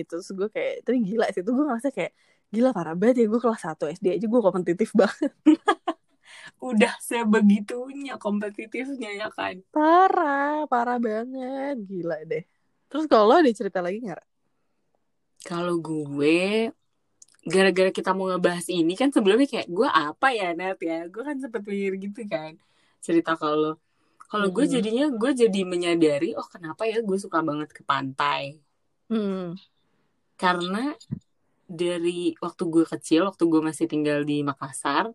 gitu 0.00 0.16
terus 0.16 0.32
gue 0.32 0.48
kayak 0.48 0.80
tapi 0.80 1.04
gila 1.04 1.28
sih 1.28 1.44
itu 1.44 1.50
gue 1.52 1.64
ngerasa 1.68 1.92
kayak 1.92 2.12
gila 2.48 2.72
parah 2.72 2.96
banget 2.96 3.20
ya 3.20 3.26
gue 3.28 3.40
kelas 3.42 3.62
1 3.68 3.84
SD 3.92 4.16
aja 4.16 4.24
gue 4.24 4.40
kompetitif 4.40 4.96
banget 4.96 5.32
Udah 6.62 6.94
sebegitunya 7.02 8.16
kompetitifnya 8.16 9.10
ya 9.18 9.28
kan. 9.34 9.60
Parah, 9.74 10.64
parah 10.70 10.98
banget. 10.98 11.74
Gila 11.84 12.22
deh. 12.22 12.46
Terus 12.86 13.04
kalau 13.10 13.34
lo 13.34 13.34
ada 13.42 13.50
cerita 13.50 13.82
lagi 13.82 14.02
nggak? 14.02 14.24
Kalau 15.46 15.78
gue 15.78 16.70
gara-gara 17.46 17.90
kita 17.94 18.10
mau 18.10 18.26
ngebahas 18.26 18.66
ini 18.66 18.98
kan 18.98 19.14
sebelumnya 19.14 19.46
kayak 19.46 19.70
gue 19.70 19.86
apa 19.86 20.34
ya 20.34 20.50
Nat 20.58 20.82
ya 20.82 21.06
gue 21.06 21.22
kan 21.22 21.38
sempet 21.38 21.62
mikir 21.62 21.94
gitu 22.02 22.26
kan 22.26 22.58
cerita 22.98 23.38
kalau 23.38 23.78
kalau 24.26 24.48
gue 24.50 24.66
jadinya 24.66 25.06
gue 25.10 25.30
jadi 25.32 25.60
menyadari 25.62 26.34
oh 26.34 26.46
kenapa 26.50 26.82
ya 26.86 26.98
gue 27.02 27.18
suka 27.18 27.40
banget 27.42 27.70
ke 27.72 27.82
pantai. 27.86 28.60
Hmm. 29.06 29.54
karena 30.34 30.98
dari 31.70 32.34
waktu 32.42 32.62
gue 32.66 32.84
kecil 32.90 33.22
waktu 33.30 33.46
gue 33.46 33.62
masih 33.62 33.86
tinggal 33.86 34.26
di 34.26 34.42
Makassar 34.42 35.14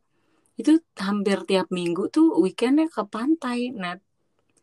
itu 0.55 0.79
hampir 0.95 1.43
tiap 1.43 1.67
minggu 1.71 2.07
tuh 2.07 2.39
weekendnya 2.39 2.87
ke 2.87 3.03
pantai 3.07 3.71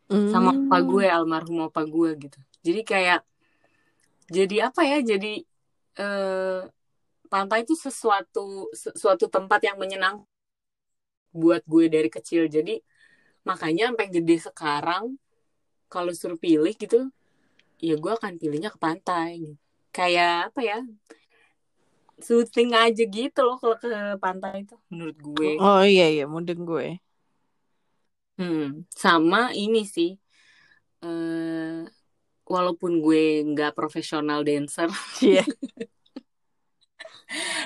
sama 0.09 0.57
Hmm. 0.57 0.73
opa 0.73 0.79
gue 0.81 1.05
almarhum 1.05 1.69
opa 1.69 1.85
gue 1.85 2.17
gitu. 2.17 2.41
Jadi 2.65 2.81
kayak 2.81 3.21
jadi 4.33 4.73
apa 4.73 4.81
ya 4.85 4.99
jadi 5.05 5.45
eh, 6.01 6.61
pantai 7.29 7.69
itu 7.69 7.77
sesuatu 7.77 8.73
sesuatu 8.73 9.29
tempat 9.29 9.61
yang 9.69 9.77
menyenang 9.77 10.25
buat 11.37 11.61
gue 11.69 11.93
dari 11.93 12.09
kecil. 12.09 12.49
Jadi 12.49 12.81
makanya 13.49 13.83
sampai 13.89 14.07
gede 14.15 14.35
sekarang 14.47 15.05
kalau 15.93 16.13
suruh 16.21 16.41
pilih 16.47 16.73
gitu 16.83 16.97
ya 17.87 17.95
gue 18.03 18.13
akan 18.19 18.35
pilihnya 18.43 18.71
ke 18.75 18.79
pantai 18.87 19.33
kayak 19.97 20.31
apa 20.53 20.61
ya 20.71 20.77
soothing 22.27 22.71
aja 22.83 23.03
gitu 23.17 23.39
loh 23.47 23.57
kalau 23.63 23.77
ke 23.83 23.89
pantai 24.23 24.53
itu 24.63 24.75
menurut 24.91 25.17
gue 25.27 25.51
Oh 25.67 25.83
iya 25.91 26.05
iya, 26.13 26.25
mudeng 26.33 26.61
gue. 26.71 26.87
Hmm, 28.39 28.63
sama 29.03 29.39
ini 29.63 29.79
sih. 29.95 30.09
eh 31.05 31.79
walaupun 32.55 32.93
gue 33.05 33.19
nggak 33.51 33.71
profesional 33.79 34.41
dancer 34.49 34.89
Iya. 35.23 35.43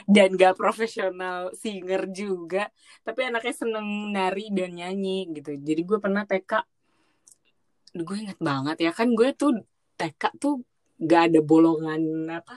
dan 0.09 0.35
nggak 0.35 0.55
profesional 0.57 1.51
singer 1.55 2.09
juga, 2.11 2.69
tapi 3.03 3.27
anaknya 3.27 3.55
seneng 3.55 4.11
nari 4.11 4.51
dan 4.51 4.75
nyanyi 4.75 5.31
gitu. 5.35 5.55
Jadi 5.57 5.83
gue 5.83 5.99
pernah 5.99 6.23
TK, 6.23 6.53
gue 7.97 8.17
inget 8.17 8.39
banget 8.41 8.77
ya. 8.83 8.91
Kan 8.95 9.13
gue 9.13 9.31
tuh 9.35 9.61
TK 9.95 10.23
tuh 10.41 10.63
gak 11.03 11.31
ada 11.35 11.41
bolongan 11.43 12.01
apa? 12.31 12.55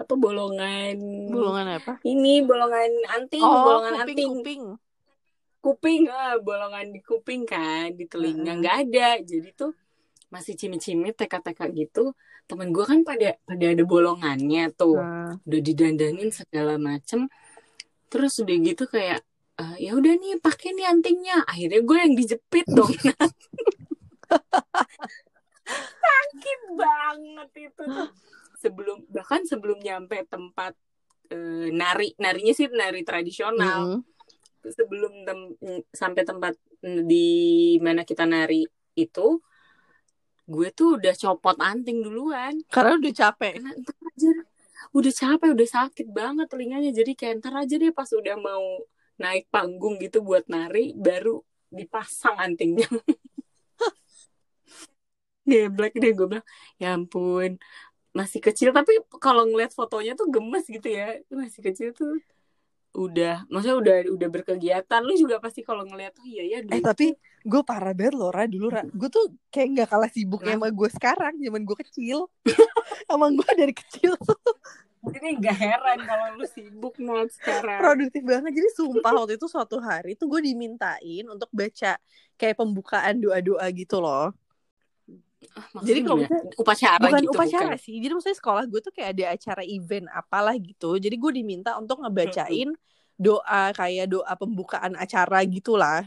Apa 0.00 0.14
bolongan 0.16 0.96
Bolongan 1.28 1.76
apa? 1.76 1.92
ini 2.08 2.40
bolongan 2.40 2.88
anting 3.20 3.44
Oh, 3.44 3.60
bolongan 3.68 3.92
kuping 4.00 4.08
anting. 4.08 4.30
kuping. 4.32 4.62
kuping 5.60 6.02
ah 6.08 6.40
bolongan 6.40 6.88
di 6.88 7.00
kuping 7.04 7.42
kan 7.44 7.92
di 7.92 8.08
telinga. 8.08 8.56
Nggak 8.56 8.76
ada. 8.88 9.08
Jadi 9.20 9.52
tuh 9.52 9.76
masih 10.30 10.54
cimit-cimit 10.54 11.18
TK-TK 11.18 11.60
gitu 11.74 12.14
temen 12.46 12.74
gue 12.74 12.82
kan 12.82 13.06
pada 13.06 13.38
pada 13.46 13.66
ada 13.70 13.84
bolongannya 13.86 14.74
tuh. 14.74 14.98
Nah, 14.98 15.38
udah 15.46 15.60
didandanin 15.62 16.34
segala 16.34 16.74
macem. 16.82 17.30
Terus 18.10 18.42
udah 18.42 18.56
gitu 18.58 18.90
kayak 18.90 19.22
"Eh, 19.54 19.86
ya 19.86 19.94
udah 19.94 20.18
nih 20.18 20.42
pakai 20.42 20.74
nih 20.74 20.86
antingnya. 20.90 21.46
Akhirnya 21.46 21.78
gue 21.78 21.98
yang 22.02 22.14
dijepit 22.18 22.66
dong. 22.66 22.90
Sakit 26.02 26.60
banget 26.74 27.50
itu 27.70 27.82
tuh. 27.86 28.10
Sebelum 28.58 29.06
bahkan 29.14 29.46
sebelum 29.46 29.78
nyampe 29.78 30.26
tempat 30.26 30.74
eh, 31.30 31.70
nari 31.70 32.18
narinya 32.18 32.50
sih 32.50 32.66
nari 32.66 33.06
tradisional. 33.06 33.98
Mm-mm. 33.98 34.02
sebelum 34.60 35.24
tem- 35.24 35.56
sampai 35.88 36.20
tempat 36.20 36.52
di 36.84 37.80
mana 37.80 38.04
kita 38.04 38.28
nari 38.28 38.68
itu 38.92 39.40
gue 40.50 40.68
tuh 40.74 40.98
udah 40.98 41.14
copot 41.14 41.56
anting 41.62 42.02
duluan. 42.02 42.58
Karena 42.66 42.98
udah 42.98 43.12
capek. 43.14 43.62
karena 43.62 43.70
aja 44.10 44.30
udah 44.90 45.12
capek 45.14 45.48
udah 45.54 45.68
sakit 45.70 46.06
banget 46.10 46.46
telinganya. 46.50 46.90
Jadi 46.90 47.12
kayak 47.14 47.38
ntar 47.38 47.54
aja 47.54 47.74
deh 47.78 47.94
pas 47.94 48.10
udah 48.10 48.34
mau 48.34 48.82
naik 49.20 49.46
panggung 49.54 50.00
gitu 50.02 50.24
buat 50.26 50.50
nari 50.50 50.98
baru 50.98 51.38
dipasang 51.70 52.34
antingnya. 52.42 52.90
Geblek 55.50 55.94
deh 55.96 56.12
gue 56.14 56.26
bilang 56.26 56.46
ya 56.82 56.98
ampun 56.98 57.62
masih 58.10 58.42
kecil. 58.42 58.74
Tapi 58.74 59.06
kalau 59.22 59.46
ngeliat 59.46 59.70
fotonya 59.70 60.18
tuh 60.18 60.26
gemes 60.26 60.66
gitu 60.66 60.88
ya. 60.90 61.14
Masih 61.30 61.62
kecil 61.62 61.94
tuh 61.94 62.18
udah 62.90 63.46
maksudnya 63.46 63.76
udah 63.78 63.96
udah 64.18 64.28
berkegiatan 64.34 65.00
lu 65.06 65.14
juga 65.14 65.38
pasti 65.38 65.62
kalau 65.62 65.86
ngeliat 65.86 66.10
oh 66.18 66.26
iya 66.26 66.42
ya 66.42 66.58
Eh 66.58 66.66
dulu 66.66 66.82
tapi 66.82 67.06
gue 67.46 67.62
parah 67.62 67.94
banget 67.94 68.18
loh 68.18 68.34
Ra 68.34 68.50
dulu 68.50 68.66
Ra. 68.66 68.82
Gue 68.82 69.06
tuh 69.06 69.30
kayak 69.54 69.68
nggak 69.78 69.88
kalah 69.94 70.10
sibuknya 70.10 70.58
sama 70.58 70.68
gue 70.74 70.88
sekarang 70.90 71.34
zaman 71.38 71.62
gue 71.62 71.76
kecil. 71.86 72.26
Emang 73.12 73.38
gue 73.38 73.50
dari 73.54 73.74
kecil 73.74 74.18
tuh 74.18 74.38
ini 75.00 75.40
gak 75.40 75.56
heran 75.56 75.98
kalau 76.04 76.26
lu 76.36 76.44
sibuk 76.44 76.94
not 77.00 77.32
sekarang 77.32 77.80
produktif 77.80 78.20
banget. 78.20 78.52
Jadi 78.52 78.68
sumpah 78.76 79.12
waktu 79.16 79.40
itu 79.40 79.46
suatu 79.48 79.80
hari 79.80 80.12
tuh 80.12 80.28
gue 80.28 80.44
dimintain 80.44 81.24
untuk 81.24 81.48
baca 81.56 81.96
kayak 82.36 82.56
pembukaan 82.56 83.16
doa-doa 83.16 83.64
gitu 83.72 83.96
loh. 84.04 84.36
Ah, 85.56 85.72
Jadi 85.80 86.00
maksudnya 86.00 86.04
kalau 86.04 86.20
gimana? 86.20 86.36
upacara 86.60 86.96
bukan 87.00 87.22
gitu 87.24 87.32
upacara 87.32 87.72
bukan 87.72 87.80
sih. 87.80 87.96
Jadi 87.96 88.12
maksudnya 88.12 88.38
sekolah 88.38 88.64
gue 88.68 88.80
tuh 88.84 88.92
kayak 88.92 89.10
ada 89.16 89.24
acara 89.32 89.62
event 89.64 90.06
apalah 90.12 90.54
gitu. 90.60 91.00
Jadi 91.00 91.16
gue 91.16 91.32
diminta 91.32 91.80
untuk 91.80 92.04
ngebacain 92.04 92.68
doa 93.16 93.62
kayak 93.76 94.06
doa 94.12 94.32
pembukaan 94.36 94.96
acara 94.96 95.44
gitulah. 95.48 96.04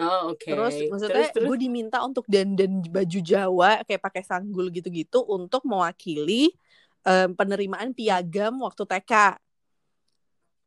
oh 0.00 0.32
oke 0.32 0.48
Terus 0.48 0.88
maksudnya 0.88 1.12
terus 1.12 1.28
terus 1.32 1.46
gue 1.48 1.56
diminta 1.60 2.00
untuk 2.00 2.24
dandan 2.28 2.80
baju 2.88 3.20
Jawa 3.20 3.84
kayak 3.84 4.00
pakai 4.00 4.22
sanggul 4.24 4.72
gitu-gitu 4.72 5.20
untuk 5.28 5.64
mewakili 5.68 6.52
em, 7.04 7.32
penerimaan 7.36 7.92
piagam 7.92 8.60
waktu 8.64 8.84
TK. 8.84 9.12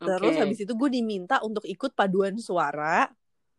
Terus 0.03 0.33
habis 0.36 0.60
itu 0.60 0.74
gue 0.75 0.89
diminta 0.89 1.39
untuk 1.41 1.63
ikut 1.65 1.93
paduan 1.93 2.36
suara. 2.38 3.10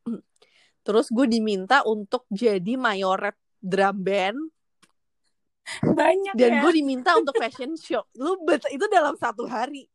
Terus 0.86 1.08
gue 1.08 1.26
diminta 1.26 1.80
untuk 1.88 2.28
jadi 2.28 2.76
mayoret 2.76 3.34
drum 3.64 3.96
band 4.04 4.38
banyak 5.80 6.36
dan 6.36 6.50
ya 6.52 6.60
gue 6.60 6.72
diminta 6.76 7.16
untuk 7.16 7.32
fashion 7.40 7.72
show. 7.80 8.04
Lu 8.20 8.36
bet 8.44 8.68
itu 8.68 8.84
dalam 8.92 9.16
satu 9.16 9.48
hari. 9.48 9.88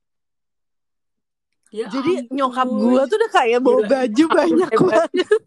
Ya 1.69 1.85
Jadi 1.85 2.25
ampun. 2.25 2.33
nyokap 2.33 2.65
gue 2.65 3.01
tuh 3.05 3.17
udah 3.21 3.31
kayak 3.31 3.59
bawa 3.61 3.81
Gila. 3.85 3.89
baju 3.93 4.25
banyak 4.33 4.71
banget. 4.73 5.21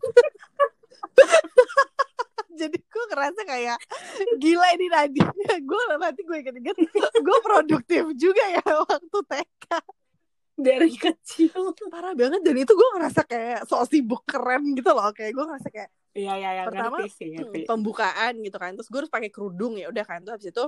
Jadi 2.63 2.79
gue 2.79 3.05
ngerasa 3.11 3.41
kayak 3.43 3.79
gila 4.39 4.69
ini 4.79 4.87
Nadia. 4.87 5.27
Gue 5.67 5.83
nanti 5.99 6.23
gue 6.23 6.37
inget-inget 6.47 6.79
gue 7.19 7.39
produktif 7.43 8.07
juga 8.15 8.45
ya 8.55 8.63
waktu 8.63 9.19
TK. 9.27 9.67
dari 10.53 10.95
kecil 10.95 11.75
Parah 11.91 12.15
banget 12.15 12.45
dan 12.45 12.55
itu 12.55 12.71
gue 12.71 12.89
ngerasa 12.95 13.27
kayak 13.27 13.67
sok 13.67 13.83
sibuk 13.91 14.23
keren 14.23 14.79
gitu 14.79 14.95
loh. 14.95 15.11
Kayak 15.11 15.33
gue 15.35 15.45
ngerasa 15.49 15.69
kayak 15.75 15.91
Iya 16.13 16.33
iya 16.37 16.51
ya, 16.61 16.63
Pertama, 16.69 17.01
ngerti 17.01 17.09
sih 17.09 17.29
ngerti. 17.33 17.59
hmm, 17.65 17.69
pembukaan 17.69 18.33
gitu 18.45 18.57
kan. 18.61 18.77
Terus 18.77 18.89
gue 18.93 18.99
harus 19.01 19.13
pakai 19.13 19.31
kerudung 19.33 19.81
ya 19.81 19.89
udah 19.89 20.05
kan. 20.05 20.21
Terus 20.21 20.35
habis 20.37 20.49
itu 20.53 20.65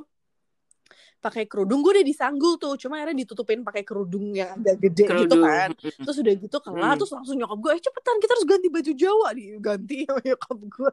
pakai 1.20 1.48
kerudung 1.48 1.80
gue 1.80 1.96
udah 1.96 2.04
disanggul 2.04 2.60
tuh 2.60 2.76
cuma 2.76 3.00
akhirnya 3.00 3.24
ditutupin 3.24 3.64
pakai 3.64 3.80
kerudung 3.80 4.36
yang 4.36 4.60
agak 4.60 4.76
gede 4.76 5.08
gitu 5.08 5.08
Kerudung. 5.08 5.40
kan 5.48 5.68
terus 5.80 6.20
udah 6.20 6.34
gitu 6.36 6.56
kelar 6.60 6.92
Hmm. 6.92 7.00
terus 7.00 7.12
langsung 7.16 7.36
nyokap 7.40 7.58
gue 7.64 7.70
eh 7.72 7.80
cepetan 7.80 8.16
kita 8.20 8.32
harus 8.36 8.44
ganti 8.44 8.68
baju 8.68 8.92
Jawa 8.92 9.28
nih 9.32 9.46
ganti 9.56 9.96
sama 10.04 10.20
nyokap 10.20 10.58
gue 10.60 10.92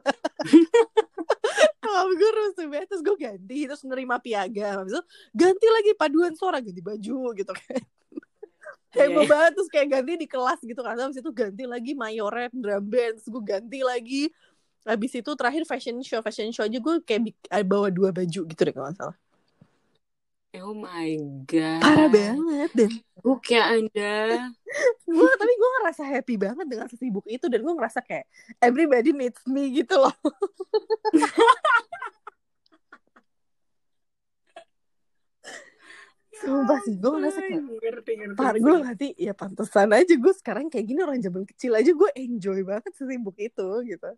nyokap 1.84 2.08
gue 2.16 2.30
terus 2.32 2.52
terus 2.88 3.02
gue 3.04 3.16
ganti 3.20 3.58
terus 3.68 3.82
nerima 3.84 4.16
piagam 4.16 4.80
habis 4.80 4.96
itu 4.96 5.02
ganti 5.36 5.66
lagi 5.68 5.90
paduan 5.92 6.32
suara 6.32 6.64
ganti 6.64 6.80
baju 6.80 7.16
gitu 7.36 7.52
kan 7.52 7.82
heboh 8.92 9.24
Iya. 9.24 9.30
banget 9.30 9.50
terus 9.56 9.68
kayak 9.68 9.88
ganti 9.90 10.12
di 10.16 10.28
kelas 10.28 10.60
gitu 10.60 10.80
kan 10.80 10.94
habis 10.94 11.18
itu 11.18 11.30
ganti 11.32 11.64
lagi 11.64 11.92
mayoret 11.92 12.52
drum 12.52 12.84
band 12.84 13.16
terus 13.16 13.28
gue 13.28 13.42
ganti 13.42 13.80
lagi 13.80 14.22
habis 14.82 15.12
itu 15.14 15.30
terakhir 15.32 15.62
fashion 15.64 15.96
show 16.02 16.20
fashion 16.20 16.50
show 16.50 16.62
aja 16.62 16.76
gue 16.76 16.94
kayak 17.00 17.32
eh, 17.48 17.64
bawa 17.64 17.88
dua 17.88 18.10
baju 18.10 18.40
gitu 18.44 18.60
deh 18.60 18.74
kalau 18.74 18.92
salah 18.92 19.16
Oh 20.52 20.76
my 20.76 21.16
god. 21.48 21.80
parah 21.80 22.12
banget 22.12 22.70
dan 22.76 22.92
Buk 23.24 23.40
ya 23.48 23.72
Anda. 23.72 24.52
gue 25.08 25.30
tapi 25.32 25.52
gue 25.54 25.70
ngerasa 25.80 26.02
happy 26.04 26.36
banget 26.36 26.66
dengan 26.68 26.84
sesibuk 26.92 27.24
itu 27.24 27.48
dan 27.48 27.64
gue 27.64 27.72
ngerasa 27.72 28.04
kayak 28.04 28.28
everybody 28.60 29.16
needs 29.16 29.40
me 29.48 29.72
gitu 29.72 29.96
loh 29.96 30.12
Sumpah 36.32 36.80
sih, 36.92 37.00
gue 37.00 37.10
ngerasa 37.10 37.40
kayak 37.40 37.62
ngerti, 37.64 38.12
ngerti. 38.20 38.36
Par 38.36 38.56
gue 38.60 38.76
nanti 38.84 39.08
ya 39.16 39.32
pantesan 39.32 39.88
aja 39.96 40.12
gue 40.12 40.32
sekarang 40.36 40.68
kayak 40.68 40.84
gini 40.84 41.00
orang 41.00 41.24
zaman 41.24 41.48
kecil 41.48 41.72
aja 41.72 41.88
gue 41.88 42.10
enjoy 42.20 42.60
banget 42.60 42.92
sesibuk 42.92 43.36
itu 43.40 43.68
gitu. 43.88 44.10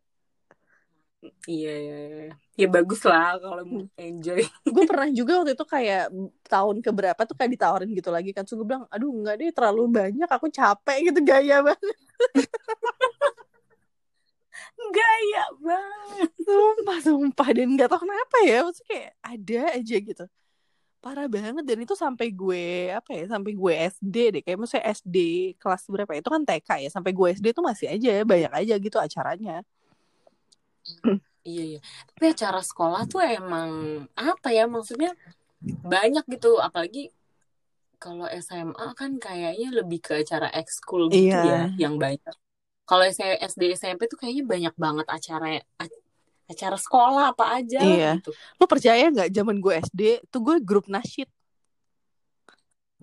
Iya, 1.48 1.72
iya, 1.72 1.96
iya. 2.04 2.32
Ya 2.54 2.68
bagus 2.68 3.00
lah 3.06 3.40
kalau 3.40 3.64
mau 3.64 3.80
enjoy. 3.96 4.44
gue 4.74 4.84
pernah 4.84 5.08
juga 5.08 5.40
waktu 5.40 5.56
itu 5.56 5.64
kayak 5.64 6.04
tahun 6.44 6.76
keberapa 6.84 7.20
tuh 7.24 7.36
kayak 7.38 7.50
ditawarin 7.56 7.90
gitu 7.94 8.10
lagi 8.12 8.30
kan. 8.36 8.44
So 8.44 8.60
gue 8.60 8.66
bilang, 8.66 8.84
aduh 8.92 9.08
enggak 9.08 9.40
deh 9.40 9.50
terlalu 9.54 9.88
banyak 9.88 10.28
aku 10.28 10.52
capek 10.52 11.14
gitu 11.14 11.20
gaya 11.24 11.64
banget. 11.64 11.96
Gaya 14.74 15.44
banget. 15.58 16.30
Sumpah, 16.44 16.98
sumpah. 17.00 17.48
Dan 17.56 17.74
gak 17.78 17.88
tau 17.90 18.00
kenapa 18.04 18.36
ya. 18.44 18.62
Maksudnya 18.66 18.88
kayak 18.90 19.12
ada 19.22 19.60
aja 19.80 19.96
gitu. 19.96 20.24
Parah 21.04 21.28
banget. 21.28 21.68
Dan 21.68 21.84
itu 21.84 21.92
sampai 21.92 22.32
gue, 22.32 22.88
apa 22.96 23.12
ya, 23.12 23.28
sampai 23.28 23.52
gue 23.52 23.75
SD 23.92 24.16
deh. 24.32 24.42
Kayak 24.42 24.56
maksudnya 24.64 24.88
SD 24.88 25.16
kelas 25.61 25.84
berapa 25.92 26.11
ya. 26.16 26.25
Itu 26.25 26.32
kan 26.32 26.42
TK 26.49 26.68
ya. 26.80 26.88
Sampai 26.88 27.12
gue 27.12 27.28
SD 27.37 27.52
tuh 27.52 27.61
masih 27.61 27.92
aja, 27.92 28.25
banyak 28.25 28.49
aja 28.49 28.75
gitu 28.80 28.96
acaranya. 28.96 29.61
Iya, 31.44 31.76
iya. 31.76 31.80
Tapi 32.08 32.25
acara 32.32 32.64
sekolah 32.64 33.04
tuh 33.04 33.20
emang 33.20 34.04
apa 34.16 34.49
ya 34.49 34.64
maksudnya 34.64 35.12
banyak 35.84 36.25
gitu. 36.32 36.56
Apalagi 36.56 37.12
kalau 38.00 38.25
SMA 38.40 38.87
kan 38.96 39.20
kayaknya 39.20 39.68
lebih 39.76 40.00
ke 40.00 40.25
acara 40.25 40.49
ekskul 40.56 41.12
gitu 41.12 41.28
Iya. 41.37 41.68
ya 41.76 41.88
yang 41.88 42.00
banyak. 42.00 42.32
Kalau 42.84 43.04
SD 43.04 43.76
SMP 43.76 44.08
tuh 44.08 44.20
kayaknya 44.20 44.44
banyak 44.44 44.75
banget 44.76 45.06
acara 45.08 45.61
acara 46.44 46.76
sekolah 46.76 47.32
apa 47.32 47.56
aja 47.56 47.78
Iya. 47.78 48.12
gitu. 48.18 48.30
Lo 48.54 48.64
percaya 48.64 49.04
nggak 49.06 49.30
zaman 49.30 49.56
gue 49.58 49.72
SD 49.80 50.00
tuh 50.28 50.40
gue 50.40 50.56
grup 50.60 50.86
nasyid. 50.86 51.28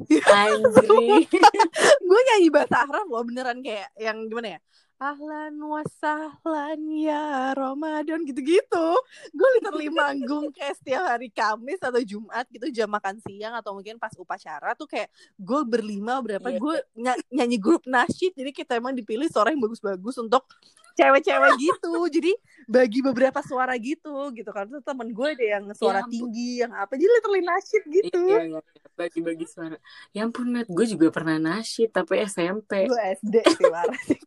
Anjir. 0.01 1.29
gue 2.09 2.19
nyanyi 2.23 2.49
bahasa 2.49 2.81
Arab 2.81 3.05
loh 3.05 3.21
beneran 3.21 3.61
kayak 3.61 3.93
yang 3.95 4.25
gimana 4.25 4.57
ya 4.57 4.59
Ahlan 4.97 5.57
wasahlan 5.59 6.77
ya 6.91 7.21
Ramadan 7.51 8.21
gitu-gitu 8.23 8.87
Gue 9.31 9.49
literally 9.55 9.89
manggung 9.89 10.49
kayak 10.49 10.73
setiap 10.75 11.05
hari 11.05 11.29
Kamis 11.29 11.77
atau 11.79 11.97
Jumat 11.99 12.45
gitu 12.47 12.69
jam 12.71 12.85
makan 12.87 13.17
siang 13.19 13.53
atau 13.53 13.73
mungkin 13.73 13.97
pas 13.97 14.13
upacara 14.15 14.73
tuh 14.73 14.85
kayak 14.85 15.09
gue 15.35 15.61
berlima 15.63 16.17
berapa 16.19 16.45
Iya. 16.47 16.57
gue 16.57 16.75
ny- 16.95 17.23
nyanyi 17.31 17.57
grup 17.57 17.81
nasyid 17.83 18.33
jadi 18.33 18.49
kita 18.51 18.77
emang 18.77 18.93
dipilih 18.93 19.25
suara 19.25 19.49
yang 19.49 19.61
bagus-bagus 19.61 20.17
untuk 20.17 20.45
cewek-cewek 20.93 21.53
gitu 21.57 21.91
jadi 22.15 22.31
bagi 22.65 22.99
beberapa 22.99 23.39
suara 23.41 23.75
gitu 23.75 24.31
gitu 24.31 24.49
kan 24.49 24.65
terus 24.65 24.81
temen 24.81 25.09
gue 25.09 25.27
ada 25.31 25.45
yang 25.57 25.65
suara 25.71 25.99
Ya 25.99 26.03
ampun. 26.03 26.13
tinggi 26.13 26.49
yang 26.59 26.71
apa 26.71 26.93
jadi 26.93 27.11
literally 27.11 27.43
nasyid 27.43 27.83
gitu 27.85 28.21
Iya, 28.21 28.41
iya, 28.41 28.59
iya. 28.59 28.89
bagi-bagi 28.93 29.45
suara. 29.45 29.77
Ya 30.11 30.23
ampun, 30.23 30.51
Nat, 30.51 30.67
gue 30.67 30.85
juga 30.85 31.09
pernah 31.09 31.35
nasyid 31.35 31.89
tapi 31.89 32.21
SMP. 32.21 32.85
gue 32.85 33.01
SD 33.17 33.35
sih 33.41 33.65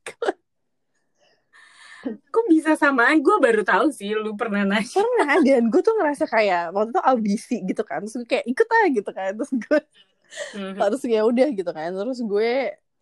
Kok 2.04 2.44
bisa 2.46 2.76
samaan? 2.76 3.16
Gue 3.18 3.40
baru 3.40 3.64
tahu 3.64 3.88
sih 3.88 4.12
lu 4.12 4.36
pernah 4.36 4.60
nasyid. 4.62 5.00
pernah 5.00 5.40
dan 5.40 5.62
gue 5.66 5.80
tuh 5.80 5.94
ngerasa 5.94 6.24
kayak 6.26 6.68
waktu 6.70 6.92
itu 6.92 7.00
audisi 7.02 7.56
gitu 7.64 7.80
kan 7.80 8.04
terus 8.04 8.14
gue 8.14 8.28
kayak 8.28 8.44
ikut 8.44 8.68
aja 8.68 8.88
gitu 8.92 9.10
kan 9.10 9.30
terus 9.32 9.52
gue 9.54 9.80
Mhm. 10.52 10.76
harus 10.76 11.00
ya 11.06 11.22
udah 11.22 11.48
gitu 11.48 11.70
kan 11.70 11.94
terus 11.94 12.18
gue 12.18 12.52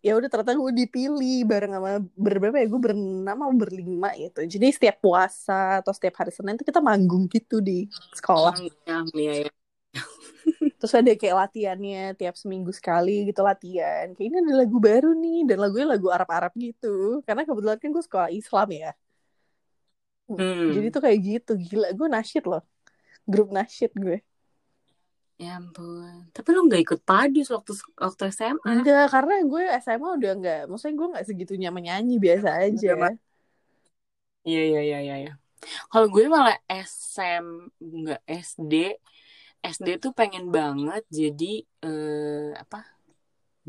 ya 0.03 0.19
udah 0.19 0.27
ternyata 0.27 0.59
gue 0.59 0.73
dipilih 0.83 1.47
bareng 1.47 1.79
sama 1.79 1.91
berberapa 2.19 2.59
ya 2.59 2.67
gue 2.67 2.81
berenam 2.91 3.37
atau 3.39 3.55
berlima 3.55 4.11
gitu. 4.19 4.43
Jadi 4.43 4.67
setiap 4.75 4.99
puasa 4.99 5.79
atau 5.79 5.95
setiap 5.95 6.19
hari 6.19 6.35
senin 6.35 6.59
tuh 6.59 6.67
kita 6.67 6.83
manggung 6.83 7.31
gitu 7.31 7.63
di 7.63 7.87
sekolah. 8.11 8.51
Ya, 8.83 8.99
iya. 9.15 9.47
terus 10.83 10.91
ada 10.91 11.07
kayak 11.15 11.47
latihannya 11.47 12.19
tiap 12.19 12.35
seminggu 12.35 12.75
sekali 12.75 13.31
gitu 13.31 13.39
latihan. 13.47 14.11
Kayak 14.11 14.27
ini 14.27 14.37
ada 14.43 14.53
lagu 14.67 14.77
baru 14.83 15.15
nih 15.15 15.39
dan 15.47 15.57
lagunya 15.63 15.87
lagu 15.95 16.11
Arab-Arab 16.11 16.51
gitu. 16.59 17.23
Karena 17.23 17.47
kebetulan 17.47 17.79
kan 17.79 17.89
gue 17.95 18.03
sekolah 18.03 18.29
Islam 18.35 18.69
ya. 18.75 18.91
Hmm. 20.23 20.71
jadi 20.71 20.87
tuh 20.91 21.01
kayak 21.03 21.19
gitu 21.23 21.51
gila. 21.55 21.95
Gue 21.95 22.07
nasyid 22.11 22.43
loh. 22.43 22.63
Grup 23.23 23.55
nasyid 23.55 23.95
gue 23.95 24.19
Ya 25.41 25.57
ampun. 25.57 26.29
Tapi 26.35 26.49
lu 26.53 26.69
gak 26.69 26.81
ikut 26.85 26.99
padus 27.03 27.47
waktu 27.49 27.71
waktu 27.97 28.21
SMA. 28.29 28.69
Enggak, 28.69 29.05
karena 29.13 29.33
gue 29.43 29.63
SMA 29.81 30.09
udah 30.17 30.31
enggak, 30.37 30.59
maksudnya 30.69 30.95
gue 30.99 31.07
enggak 31.09 31.25
segitunya 31.29 31.69
menyanyi 31.73 32.15
biasa 32.21 32.49
aja. 32.63 32.93
Iya, 34.47 34.59
iya, 34.69 34.79
iya, 34.87 34.97
iya. 35.05 35.13
iya. 35.23 35.31
Kalau 35.91 36.07
gue 36.13 36.23
malah 36.35 36.55
SM, 36.67 37.45
enggak 37.83 38.19
SD. 38.27 38.73
SD 39.75 39.89
tuh 40.03 40.11
pengen 40.19 40.45
banget 40.57 41.03
jadi 41.19 41.45
eh, 41.85 42.51
apa? 42.63 42.77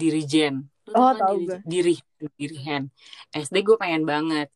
Dirijen. 0.00 0.55
Lu 0.90 0.94
Oh, 0.98 1.11
kan 1.14 1.16
tahu 1.22 1.37
diri, 1.40 1.57
diri, 1.72 1.94
dirihen. 2.40 2.83
SD 3.44 3.57
gue 3.68 3.77
pengen 3.83 4.03
banget. 4.12 4.48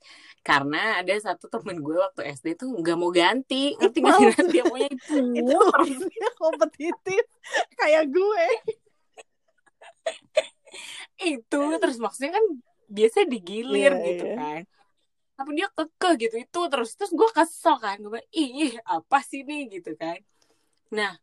Karena 0.47 1.03
ada 1.03 1.13
satu 1.21 1.47
temen 1.53 1.83
gue 1.85 1.97
waktu 1.99 2.33
SD 2.35 2.57
tuh 2.57 2.73
nggak 2.73 2.97
mau 2.97 3.13
ganti. 3.13 3.77
Ngerti 3.77 3.99
gak 4.01 4.15
sih? 4.17 4.27
Dia 4.55 4.65
maunya 4.65 4.89
itu. 4.89 5.17
Itu 5.45 6.29
kompetitif 6.41 7.25
kayak 7.77 8.05
gue. 8.09 8.47
itu 11.19 11.61
terus 11.83 11.99
maksudnya 11.99 12.39
kan 12.39 12.45
biasa 12.89 13.27
digilir 13.27 13.93
Iya, 13.99 14.05
gitu 14.07 14.27
iya. 14.31 14.37
kan 14.39 14.63
tapi 15.39 15.51
dia 15.55 15.69
kekeh 15.71 16.13
gitu 16.19 16.37
itu 16.43 16.61
terus 16.67 16.91
terus 16.99 17.13
gue 17.15 17.29
kesel 17.31 17.77
kan 17.79 17.99
gue 18.03 18.23
ih 18.35 18.75
apa 18.83 19.23
sih 19.23 19.47
nih 19.47 19.71
gitu 19.79 19.95
kan 19.95 20.19
nah 20.91 21.15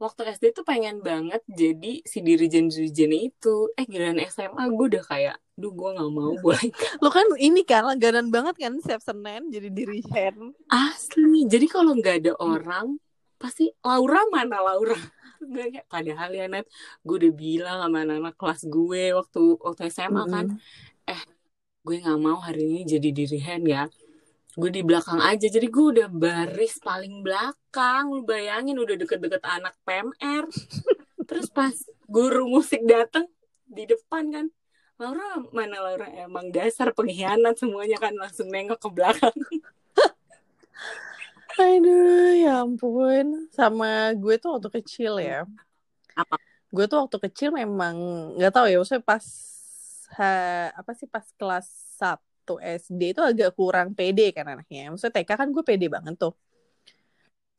waktu 0.00 0.32
SD 0.32 0.56
tuh 0.56 0.64
pengen 0.64 1.04
banget 1.04 1.44
jadi 1.44 2.00
si 2.08 2.24
dirijen 2.24 2.72
dirijen 2.72 3.12
itu. 3.12 3.68
Eh 3.76 3.84
giliran 3.84 4.16
SMA 4.26 4.64
gue 4.72 4.86
udah 4.96 5.04
kayak 5.04 5.36
duh 5.60 5.70
gue 5.76 5.90
nggak 5.92 6.10
mau 6.10 6.32
boleh 6.44 6.72
Lo 7.04 7.12
kan 7.12 7.28
ini 7.36 7.60
kan 7.68 7.84
langganan 7.84 8.32
banget 8.32 8.56
kan 8.56 8.72
setiap 8.80 9.04
Senin 9.04 9.52
jadi 9.52 9.68
diri 9.68 10.00
hand. 10.08 10.56
asli. 10.72 11.44
Jadi 11.44 11.66
kalau 11.68 11.92
nggak 11.92 12.24
ada 12.24 12.32
orang 12.40 12.96
pasti 13.36 13.68
Laura 13.84 14.24
mana 14.32 14.60
Laura? 14.60 14.96
Kayak, 15.40 15.88
padahal 15.88 16.36
ya 16.36 16.44
Nat 16.52 16.68
gue 17.00 17.16
udah 17.16 17.32
bilang 17.32 17.76
sama 17.80 18.04
anak-anak 18.04 18.36
kelas 18.36 18.62
gue 18.68 19.02
waktu 19.16 19.42
waktu 19.56 19.82
SMA 19.88 20.24
kan 20.28 20.46
gue 21.80 21.96
nggak 21.96 22.20
mau 22.20 22.36
hari 22.36 22.68
ini 22.68 22.80
jadi 22.84 23.08
diri 23.08 23.40
hand 23.40 23.64
ya 23.64 23.88
gue 24.58 24.70
di 24.70 24.82
belakang 24.82 25.22
aja 25.22 25.46
jadi 25.46 25.66
gue 25.70 25.86
udah 25.94 26.08
baris 26.10 26.82
paling 26.82 27.22
belakang 27.22 28.10
lu 28.10 28.26
bayangin 28.26 28.74
udah 28.82 28.98
deket-deket 28.98 29.42
anak 29.46 29.74
PMR 29.86 30.44
terus 31.28 31.46
pas 31.52 31.74
guru 32.10 32.50
musik 32.50 32.82
dateng 32.82 33.30
di 33.70 33.86
depan 33.86 34.26
kan 34.34 34.46
Laura 34.98 35.38
mana 35.54 35.78
Laura 35.78 36.08
emang 36.18 36.50
dasar 36.50 36.90
pengkhianat 36.90 37.56
semuanya 37.62 37.96
kan 38.02 38.12
langsung 38.18 38.50
nengok 38.50 38.82
ke 38.82 38.88
belakang 38.90 39.36
Aduh, 41.60 42.40
ya 42.40 42.64
ampun. 42.64 43.50
Sama 43.52 44.16
gue 44.16 44.40
tuh 44.40 44.56
waktu 44.56 44.80
kecil 44.80 45.20
ya. 45.20 45.44
Apa? 46.16 46.40
Gue 46.72 46.88
tuh 46.88 47.04
waktu 47.04 47.20
kecil 47.28 47.52
memang 47.52 47.96
nggak 48.38 48.48
tahu 48.54 48.66
ya, 48.70 48.80
maksudnya 48.80 49.04
pas 49.04 49.24
ha- 50.16 50.72
apa 50.72 50.90
sih 50.96 51.04
pas 51.04 51.26
kelas 51.36 51.68
1 52.00 52.29
waktu 52.50 52.82
SD 52.82 53.14
itu 53.14 53.22
agak 53.22 53.54
kurang 53.54 53.94
pede 53.94 54.34
kan 54.34 54.46
anaknya. 54.50 54.90
Maksudnya 54.90 55.22
TK 55.22 55.30
kan 55.38 55.48
gue 55.54 55.62
pede 55.62 55.86
banget 55.86 56.18
tuh. 56.18 56.34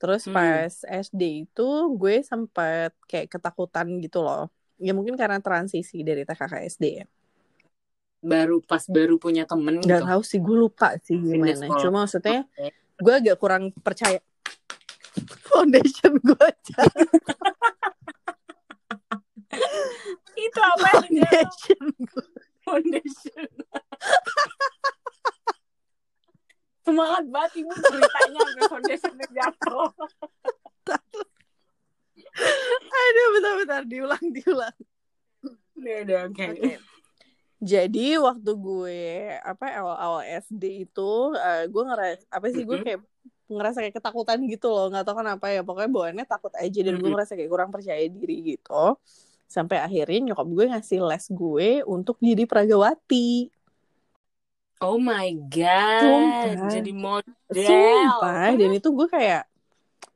Terus 0.02 0.28
hmm. 0.28 0.36
pas. 0.36 0.74
SD 0.84 1.48
itu 1.48 1.70
gue 1.96 2.16
sempat 2.26 2.92
kayak 3.08 3.32
ketakutan 3.32 3.88
gitu 4.04 4.20
loh. 4.20 4.52
Ya 4.82 4.92
mungkin 4.92 5.16
karena 5.16 5.40
transisi 5.40 6.04
dari 6.04 6.28
TK 6.28 6.42
ke 6.42 6.58
SD 6.68 6.86
ya. 7.04 7.06
Baru 8.22 8.62
pas 8.62 8.84
baru 8.86 9.18
punya 9.18 9.48
temen 9.48 9.80
Gak 9.80 9.88
gitu. 9.88 9.94
Gak 10.04 10.10
tahu 10.12 10.22
sih 10.26 10.40
gue 10.44 10.58
lupa 10.58 10.98
sih 11.00 11.16
gimana. 11.16 11.66
Cuma 11.80 12.04
maksudnya 12.04 12.44
gue 13.02 13.14
agak 13.14 13.38
kurang 13.40 13.72
percaya 13.82 14.20
foundation 15.50 16.20
gue 16.22 16.48
itu 20.42 20.60
apa 20.64 20.88
foundation 21.02 21.84
gue 21.98 22.28
foundation 22.64 23.50
aja 26.82 27.22
banget 27.30 27.52
ibu 27.62 27.72
ceritanya 27.78 28.40
sampai 28.42 28.64
foundationnya 28.70 29.28
jatuh. 29.30 29.90
Aduh, 33.02 33.28
bentar-bentar 33.38 33.84
diulang, 33.86 34.26
diulang. 34.32 34.78
Udah, 35.78 36.22
oke. 36.30 36.46
Oke. 36.58 36.80
Jadi 37.62 38.18
waktu 38.18 38.52
gue 38.58 39.38
apa 39.38 39.70
awal-awal 39.78 40.26
SD 40.26 40.90
itu 40.90 41.12
eh, 41.38 41.70
gue 41.70 41.84
ngeras 41.86 42.26
apa 42.34 42.50
sih 42.50 42.66
gue 42.66 42.82
kayak 42.82 43.06
ngerasa 43.52 43.78
kayak 43.86 43.96
ketakutan 44.02 44.40
gitu 44.50 44.72
loh 44.72 44.90
nggak 44.90 45.06
tahu 45.06 45.22
kenapa 45.22 45.46
ya 45.52 45.62
pokoknya 45.62 45.92
bawaannya 45.92 46.26
takut 46.26 46.50
aja 46.58 46.80
dan 46.82 46.98
gue 46.98 47.10
ngerasa 47.12 47.36
kayak 47.36 47.52
kurang 47.52 47.70
percaya 47.70 48.02
diri 48.08 48.56
gitu 48.56 48.98
sampai 49.52 49.84
akhirnya 49.84 50.32
nyokap 50.32 50.48
gue 50.48 50.66
ngasih 50.72 51.00
les 51.04 51.26
gue 51.28 51.70
untuk 51.84 52.16
jadi 52.24 52.48
pragawati 52.48 53.52
Oh 54.82 54.98
my 54.98 55.30
god, 55.46 56.02
Sumpah. 56.02 56.70
jadi 56.74 56.92
model. 56.92 57.38
Sumpah, 57.54 58.50
dan 58.58 58.70
itu 58.74 58.90
gue 58.90 59.08
kayak 59.08 59.44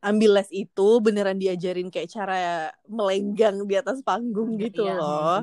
ambil 0.01 0.37
les 0.37 0.49
itu 0.53 0.87
beneran 1.01 1.37
diajarin 1.37 1.89
kayak 1.89 2.09
cara 2.09 2.69
melenggang 2.85 3.61
di 3.61 3.73
atas 3.73 4.01
panggung 4.01 4.53
gitu 4.57 4.85
Iya. 4.85 4.97
loh. 4.97 5.37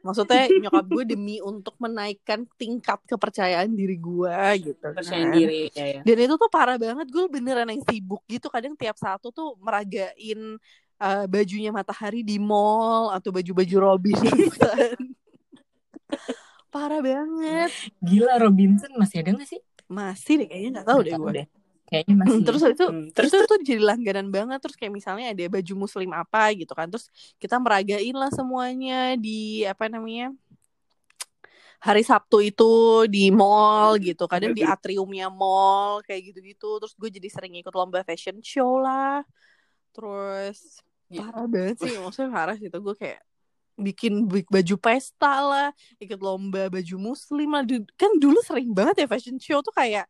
Maksudnya 0.00 0.48
nyokap 0.60 0.86
gue 0.88 1.04
demi 1.04 1.36
untuk 1.40 1.76
menaikkan 1.76 2.44
tingkat 2.56 2.96
kepercayaan 3.04 3.72
diri 3.72 3.96
gue 3.96 4.36
gitu 4.62 4.86
Percaya 4.92 5.24
kan. 5.24 5.36
diri 5.36 5.68
ya, 5.72 5.86
ya. 5.96 6.00
Dan 6.00 6.16
itu 6.22 6.34
tuh 6.36 6.48
parah 6.48 6.76
banget, 6.76 7.08
gue 7.08 7.24
beneran 7.28 7.68
yang 7.68 7.84
sibuk 7.84 8.24
gitu. 8.24 8.48
Kadang 8.48 8.72
tiap 8.72 8.96
satu 8.96 9.28
tuh 9.28 9.52
meragain 9.60 10.56
uh, 10.96 11.24
bajunya 11.28 11.68
Matahari 11.68 12.20
di 12.20 12.36
mall 12.36 13.12
atau 13.12 13.28
baju-baju 13.32 13.76
Robinson. 13.80 14.96
parah 16.76 17.00
banget. 17.00 17.70
Gila 18.04 18.36
Robinson 18.36 18.92
masih 19.00 19.24
ada 19.24 19.32
gak 19.32 19.48
sih? 19.48 19.60
Masih 19.88 20.44
deh 20.44 20.46
kayaknya 20.50 20.70
nggak 20.76 20.86
tahu 20.92 21.00
deh 21.00 21.12
gue. 21.16 21.32
Kayaknya 21.86 22.14
masih. 22.18 22.40
Terus 22.44 22.62
itu 22.66 22.84
Hmm, 22.90 23.06
terus 23.16 23.30
terus 23.32 23.46
itu 23.46 23.48
tuh 23.48 23.58
jadi 23.64 23.80
langganan 23.80 24.28
banget 24.28 24.58
terus 24.60 24.76
kayak 24.76 24.92
misalnya 24.92 25.32
ada 25.32 25.44
baju 25.48 25.72
muslim 25.88 26.10
apa 26.12 26.52
gitu 26.52 26.72
kan 26.76 26.90
terus 26.92 27.08
kita 27.40 27.56
meragain 27.56 28.12
lah 28.12 28.28
semuanya 28.28 29.16
di 29.16 29.64
apa 29.64 29.88
namanya 29.88 30.34
hari 31.78 32.02
Sabtu 32.02 32.42
itu 32.42 33.06
di 33.06 33.30
mall 33.30 34.00
gitu 34.02 34.26
kadang 34.26 34.50
di 34.56 34.66
atriumnya 34.66 35.30
mall 35.30 36.02
kayak 36.02 36.34
gitu-gitu 36.34 36.82
terus 36.82 36.92
gue 36.98 37.08
jadi 37.12 37.28
sering 37.30 37.54
ikut 37.62 37.70
lomba 37.70 38.02
fashion 38.02 38.42
show 38.42 38.82
lah 38.82 39.22
terus 39.94 40.82
Ya. 41.06 41.22
parah 41.22 41.46
banget 41.46 41.86
sih 41.86 41.94
maksudnya 42.02 42.34
parah 42.34 42.58
sih 42.58 42.66
itu 42.66 42.78
gue 42.82 42.94
kayak 42.98 43.22
bikin 43.76 44.24
bi- 44.26 44.48
baju 44.48 44.74
pesta 44.80 45.32
lah 45.44 45.68
ikut 46.00 46.18
lomba 46.18 46.72
baju 46.72 46.94
muslim 46.96 47.48
lah 47.52 47.62
kan 48.00 48.10
dulu 48.16 48.40
sering 48.42 48.72
banget 48.72 49.04
ya 49.04 49.06
fashion 49.06 49.36
show 49.36 49.60
tuh 49.60 49.72
kayak 49.76 50.08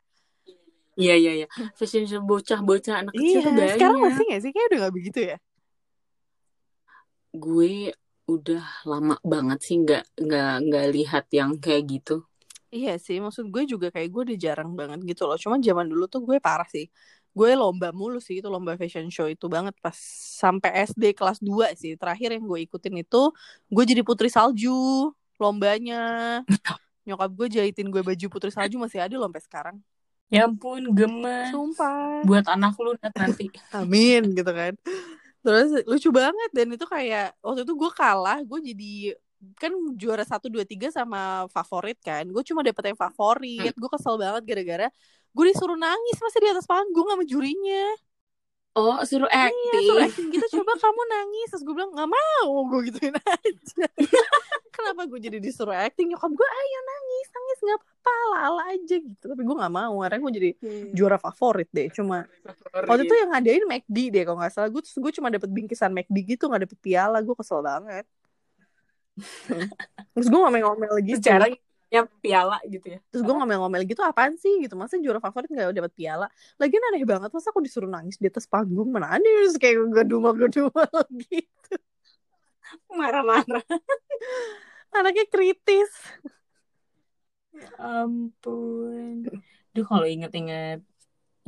Iya 0.96 1.12
iya 1.20 1.32
iya. 1.44 1.46
Fashion 1.76 2.08
show 2.08 2.24
bocah-bocah 2.24 3.04
anak 3.04 3.12
kecil 3.20 3.44
iya 3.44 3.44
tuh 3.44 3.52
banyak. 3.52 3.76
sekarang 3.76 3.98
masih 4.00 4.22
gak 4.32 4.40
sih 4.40 4.50
kayak 4.54 4.66
udah 4.72 4.78
gak 4.88 4.94
begitu 4.96 5.18
ya 5.28 5.36
Gue 7.36 7.92
udah 8.26 8.64
lama 8.90 9.14
banget 9.22 9.58
sih 9.66 9.76
nggak 9.84 10.02
nggak 10.24 10.52
nggak 10.66 10.86
lihat 10.96 11.24
yang 11.38 11.50
kayak 11.62 11.84
gitu. 11.92 12.24
Iya 12.76 12.98
sih, 12.98 13.16
maksud 13.24 13.44
gue 13.54 13.62
juga 13.72 13.86
kayak 13.94 14.08
gue 14.12 14.22
udah 14.26 14.38
jarang 14.44 14.70
banget 14.80 14.98
gitu 15.10 15.22
loh. 15.28 15.38
Cuman 15.42 15.60
zaman 15.62 15.86
dulu 15.86 16.04
tuh 16.12 16.20
gue 16.28 16.36
parah 16.42 16.66
sih. 16.74 16.84
Gue 17.36 17.52
lomba 17.52 17.92
mulu 17.92 18.16
sih 18.16 18.40
itu 18.40 18.48
lomba 18.48 18.80
fashion 18.80 19.12
show 19.12 19.28
itu 19.28 19.44
banget 19.44 19.76
pas 19.84 19.92
sampai 20.40 20.88
SD 20.88 21.12
kelas 21.12 21.36
2 21.44 21.76
sih. 21.76 21.92
Terakhir 22.00 22.32
yang 22.32 22.48
gue 22.48 22.64
ikutin 22.64 22.96
itu 23.04 23.28
gue 23.68 23.84
jadi 23.84 24.00
putri 24.00 24.32
salju 24.32 25.12
lombanya. 25.36 26.40
Nyokap 27.04 27.30
gue 27.36 27.60
jahitin 27.60 27.92
gue 27.92 28.00
baju 28.00 28.26
putri 28.32 28.48
salju 28.48 28.80
masih 28.80 29.04
ada 29.04 29.12
sampai 29.20 29.42
sekarang. 29.44 29.76
Ya 30.32 30.48
ampun, 30.48 30.96
gemes. 30.96 31.52
Sumpah. 31.52 32.24
Buat 32.24 32.48
anak 32.48 32.72
lu 32.80 32.96
nanti. 32.98 33.52
Amin 33.78 34.32
gitu 34.32 34.50
kan. 34.56 34.72
Terus 35.44 35.84
lucu 35.84 36.08
banget 36.10 36.50
dan 36.56 36.72
itu 36.72 36.88
kayak 36.88 37.36
waktu 37.44 37.62
itu 37.62 37.74
gue 37.76 37.90
kalah, 37.92 38.40
gue 38.42 38.60
jadi 38.72 38.92
kan 39.60 39.70
juara 39.94 40.24
satu 40.24 40.48
dua 40.48 40.64
tiga 40.64 40.88
sama 40.88 41.46
favorit 41.52 42.00
kan. 42.00 42.24
Gue 42.26 42.42
cuma 42.42 42.64
dapet 42.64 42.90
yang 42.90 42.98
favorit. 42.98 43.76
Gue 43.76 43.90
kesel 43.92 44.16
banget 44.16 44.42
gara-gara 44.42 44.88
gue 45.36 45.44
disuruh 45.52 45.76
nangis 45.76 46.16
masih 46.16 46.40
di 46.40 46.48
atas 46.48 46.64
panggung 46.64 47.04
sama 47.12 47.24
jurinya. 47.28 47.84
Oh, 48.76 49.00
suruh 49.08 49.24
Iya, 49.32 49.48
suruh 49.88 50.04
acting. 50.04 50.04
acting 50.04 50.26
gitu 50.36 50.46
coba 50.60 50.72
kamu 50.84 51.02
nangis. 51.08 51.48
Terus 51.52 51.62
gue 51.64 51.74
bilang 51.76 51.92
nggak 51.96 52.10
mau, 52.12 52.48
gue 52.68 52.80
gituin 52.92 53.16
aja. 53.16 53.84
Kenapa 54.76 55.08
gue 55.08 55.16
jadi 55.16 55.40
disuruh 55.40 55.72
acting? 55.72 56.12
Nyokap 56.12 56.28
gue 56.28 56.48
ayo 56.48 56.78
nangis, 56.84 57.26
nangis 57.32 57.58
nggak 57.64 57.78
apa-apa, 57.80 58.14
ala 58.36 58.62
aja 58.76 58.96
gitu. 59.00 59.24
Tapi 59.32 59.42
gue 59.48 59.56
nggak 59.56 59.72
mau, 59.72 59.94
karena 60.04 60.18
gue 60.20 60.32
jadi 60.36 60.50
juara 60.92 61.16
favorit 61.16 61.68
deh. 61.72 61.88
Cuma 61.88 62.28
Waktu 62.84 63.08
itu 63.08 63.14
yang 63.16 63.32
ngadain 63.32 63.64
McD 63.64 63.96
deh 64.12 64.22
kalau 64.28 64.38
nggak 64.44 64.52
salah. 64.52 64.68
Gue 64.68 64.84
gue 64.84 65.12
cuma 65.16 65.28
dapet 65.32 65.48
bingkisan 65.48 65.92
McD 65.96 66.36
gitu, 66.36 66.44
nggak 66.52 66.68
dapet 66.68 66.78
piala. 66.84 67.24
Gue 67.24 67.32
kesel 67.32 67.64
banget. 67.64 68.04
terus 70.12 70.28
gue 70.28 70.36
ngomel-ngomel 70.36 71.00
gitu. 71.00 71.16
secara 71.16 71.48
ya 71.96 72.02
piala 72.20 72.58
gitu 72.68 72.86
ya. 72.96 73.00
Terus 73.08 73.22
gue 73.24 73.34
ngomel-ngomel 73.34 73.82
gitu 73.88 74.04
apaan 74.04 74.36
sih 74.36 74.60
gitu. 74.60 74.76
Masa 74.76 75.00
juara 75.00 75.18
favorit 75.18 75.48
nggak 75.48 75.72
dapet 75.72 75.92
piala? 75.96 76.28
Lagian 76.60 76.84
aneh 76.92 77.02
banget. 77.08 77.30
Masa 77.32 77.48
aku 77.48 77.64
disuruh 77.64 77.88
nangis 77.88 78.20
di 78.20 78.28
atas 78.28 78.44
panggung? 78.44 78.92
Mana 78.92 79.16
ada 79.16 79.24
terus 79.24 79.56
kayak 79.56 79.74
gue 79.80 79.88
gedumel-gedumel 80.04 80.92
gitu. 81.32 81.74
Marah-marah. 82.92 83.64
Anaknya 84.92 85.24
kritis. 85.28 85.92
Ya 87.56 87.72
ampun. 87.80 89.24
Duh 89.72 89.86
kalau 89.88 90.04
inget-inget 90.04 90.84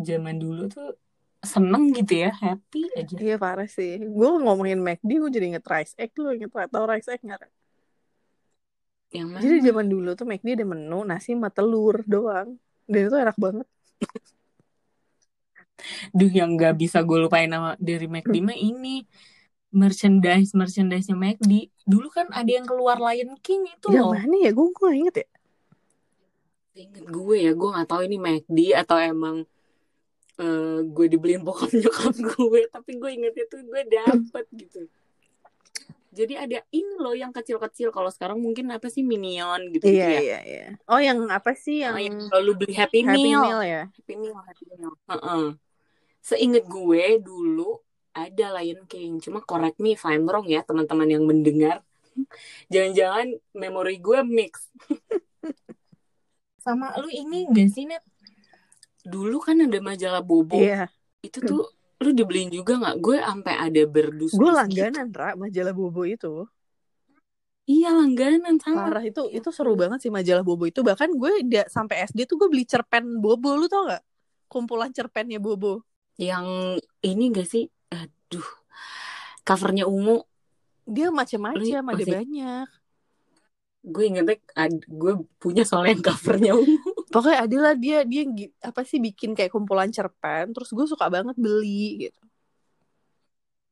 zaman 0.01 0.41
dulu 0.41 0.73
tuh 0.73 0.97
seneng 1.45 1.95
gitu 1.95 2.27
ya, 2.27 2.31
happy 2.35 2.91
aja. 2.99 3.15
Iya 3.15 3.37
parah 3.39 3.69
sih. 3.71 4.03
Gue 4.03 4.29
ngomongin 4.43 4.83
McD, 4.83 5.11
gue 5.23 5.31
jadi 5.31 5.47
inget 5.55 5.67
rice 5.67 5.95
egg. 5.95 6.11
Lu 6.19 6.35
inget 6.35 6.51
tau 6.51 6.85
rice 6.89 7.09
egg 7.13 7.23
nggak? 7.23 7.47
Yang 9.09 9.29
mana? 9.33 9.43
Jadi 9.43 9.57
zaman 9.65 9.87
dulu 9.89 10.11
tuh 10.13 10.27
McD 10.29 10.49
ada 10.61 10.67
menu 10.69 11.01
nasi 11.05 11.33
sama 11.33 11.49
telur 11.49 12.05
doang. 12.05 12.61
Dan 12.89 13.01
itu 13.09 13.17
enak 13.17 13.37
banget. 13.37 13.67
Duh 16.11 16.33
yang 16.33 16.59
gak 16.59 16.75
bisa 16.75 17.01
gue 17.07 17.19
lupain 17.23 17.47
nama 17.47 17.79
dari 17.79 18.11
McD 18.11 18.35
mah 18.43 18.59
ini 18.59 19.07
merchandise 19.69 20.57
merchandise-nya 20.57 21.17
McD. 21.17 21.69
Dulu 21.85 22.09
kan 22.09 22.29
ada 22.33 22.49
yang 22.49 22.65
keluar 22.65 22.97
Lion 22.99 23.37
King 23.45 23.69
itu 23.69 23.93
Yang 23.93 24.05
loh. 24.09 24.15
mana 24.17 24.37
ya? 24.41 24.51
Gue 24.53 24.69
gue 24.73 24.91
inget 24.97 25.15
ya. 25.25 25.29
Ingat 26.79 27.05
gue 27.11 27.37
ya, 27.43 27.53
gue 27.59 27.69
nggak 27.75 27.89
tahu 27.91 28.01
ini 28.07 28.17
McD 28.23 28.59
atau 28.79 28.97
emang 29.03 29.37
eh, 30.39 30.79
gue 30.87 31.07
dibeliin 31.11 31.43
bokap 31.43 31.75
nyokap 31.75 32.15
gue, 32.15 32.61
tapi 32.75 32.91
gue 32.97 33.11
ingetnya 33.11 33.45
tuh 33.51 33.61
gue 33.67 33.83
dapet 33.91 34.45
gitu. 34.55 34.87
Jadi 36.09 36.35
ada 36.41 36.59
ini 36.73 36.95
loh 36.97 37.13
yang 37.13 37.31
kecil-kecil. 37.31 37.93
Kalau 37.93 38.09
sekarang 38.09 38.41
mungkin 38.41 38.73
apa 38.73 38.89
sih 38.89 39.05
Minion 39.05 39.61
gitu, 39.77 39.85
Iya 39.85 40.09
ya. 40.09 40.21
iya 40.21 40.39
iya. 40.43 40.67
Oh 40.89 40.97
yang 40.97 41.29
apa 41.29 41.53
sih 41.53 41.85
yang 41.85 41.95
Oh, 41.95 42.01
yang 42.01 42.17
kalau 42.33 42.43
lu 42.49 42.53
beli 42.57 42.73
Happy, 42.73 43.05
Happy 43.05 43.29
Meal. 43.29 43.43
Meal 43.45 43.61
ya? 43.61 43.83
Happy 43.93 44.15
Meal, 44.17 44.37
Happy 44.41 44.65
Meal. 44.73 44.93
Heeh. 45.13 45.47
Seinget 46.25 46.65
gue 46.65 47.05
dulu 47.21 47.81
ada 48.11 48.47
Lion 48.59 48.89
King. 48.89 49.21
Cuma 49.21 49.45
correct 49.45 49.77
me 49.79 49.95
if 49.95 50.03
I'm 50.03 50.25
wrong 50.25 50.49
ya 50.49 50.65
teman-teman 50.65 51.09
yang 51.09 51.25
mendengar. 51.29 51.85
Jangan-jangan 52.67 53.37
memori 53.55 54.01
gue 54.01 54.19
mix. 54.27 54.67
Sama 56.59 56.91
lu 56.99 57.09
ini 57.09 57.47
gak 57.49 57.69
sih 57.71 57.87
Net? 57.87 58.03
Dulu 59.07 59.39
kan 59.41 59.61
ada 59.63 59.79
majalah 59.79 60.21
Bobo. 60.21 60.59
Iya. 60.59 60.91
Itu 61.23 61.41
tuh 61.41 61.65
lu 61.99 62.11
dibeliin 62.15 62.51
juga 62.55 62.79
nggak? 62.79 62.97
Gue 63.03 63.19
sampai 63.19 63.55
ada 63.59 63.83
berdus. 63.85 64.33
Gue 64.35 64.51
langganan 64.55 65.11
Ra 65.11 65.35
majalah 65.35 65.75
Bobo 65.75 66.07
itu. 66.07 66.47
Iya 67.69 67.93
langganan 67.93 68.57
sama. 68.63 68.89
Parah 68.89 69.05
itu 69.05 69.29
itu 69.29 69.49
seru 69.53 69.75
banget 69.77 70.07
sih 70.07 70.13
majalah 70.15 70.47
Bobo 70.47 70.65
itu. 70.65 70.81
Bahkan 70.81 71.11
gue 71.19 71.33
da- 71.45 71.69
sampai 71.69 72.07
SD 72.07 72.25
tuh 72.25 72.39
gue 72.41 72.49
beli 72.49 72.65
cerpen 72.65 73.19
Bobo 73.19 73.59
lu 73.59 73.67
tau 73.69 73.85
gak? 73.91 74.01
Kumpulan 74.49 74.95
cerpennya 74.95 75.37
Bobo. 75.43 75.85
Yang 76.17 76.79
ini 77.05 77.25
gak 77.35 77.49
sih? 77.51 77.69
Aduh. 77.93 78.49
Covernya 79.45 79.85
ungu. 79.85 80.25
Dia 80.89 81.13
macam-macam, 81.13 81.61
ada 81.61 81.85
masih- 81.85 82.15
banyak. 82.17 82.69
Gue 83.85 84.05
ingetnya 84.09 84.37
gue 84.89 85.13
punya 85.37 85.63
soalnya 85.69 85.93
yang 85.99 86.05
covernya 86.05 86.53
ungu. 86.57 86.88
Pokoknya 87.09 87.49
adalah 87.49 87.73
dia 87.73 88.05
dia 88.05 88.23
apa 88.61 88.85
sih 88.85 89.01
bikin 89.01 89.33
kayak 89.33 89.53
kumpulan 89.53 89.89
cerpen. 89.89 90.53
Terus 90.53 90.71
gue 90.73 90.87
suka 90.87 91.09
banget 91.09 91.37
beli 91.41 92.09
gitu. 92.09 92.21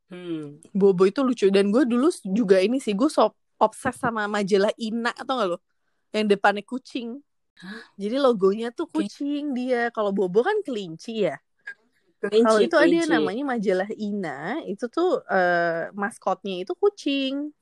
Hmm. 0.06 0.62
Bobo 0.70 1.02
itu 1.04 1.20
lucu 1.26 1.50
dan 1.50 1.68
gue 1.74 1.82
dulu 1.82 2.08
juga 2.30 2.62
ini 2.62 2.78
sih 2.78 2.94
gue 2.94 3.10
so 3.10 3.34
obses 3.58 3.96
sama 3.98 4.30
majalah 4.30 4.70
Ina 4.78 5.10
atau 5.12 5.32
gak 5.36 5.48
lo? 5.50 5.58
Yang 6.14 6.38
depannya 6.38 6.62
kucing. 6.62 7.20
Jadi 7.96 8.16
logonya 8.20 8.68
tuh 8.70 8.86
kucing 8.88 9.56
dia. 9.56 9.88
Kalau 9.90 10.12
Bobo 10.12 10.44
kan 10.44 10.60
kelinci 10.62 11.26
ya. 11.26 11.36
Kelinci, 12.20 12.44
Kalau 12.44 12.60
itu 12.64 12.76
ada 12.76 12.88
kelinci. 12.88 13.12
namanya 13.12 13.42
majalah 13.56 13.90
Ina, 13.92 14.64
itu 14.64 14.84
tuh 14.88 15.20
eh, 15.28 15.92
maskotnya 15.92 16.64
itu 16.64 16.72
kucing. 16.76 17.52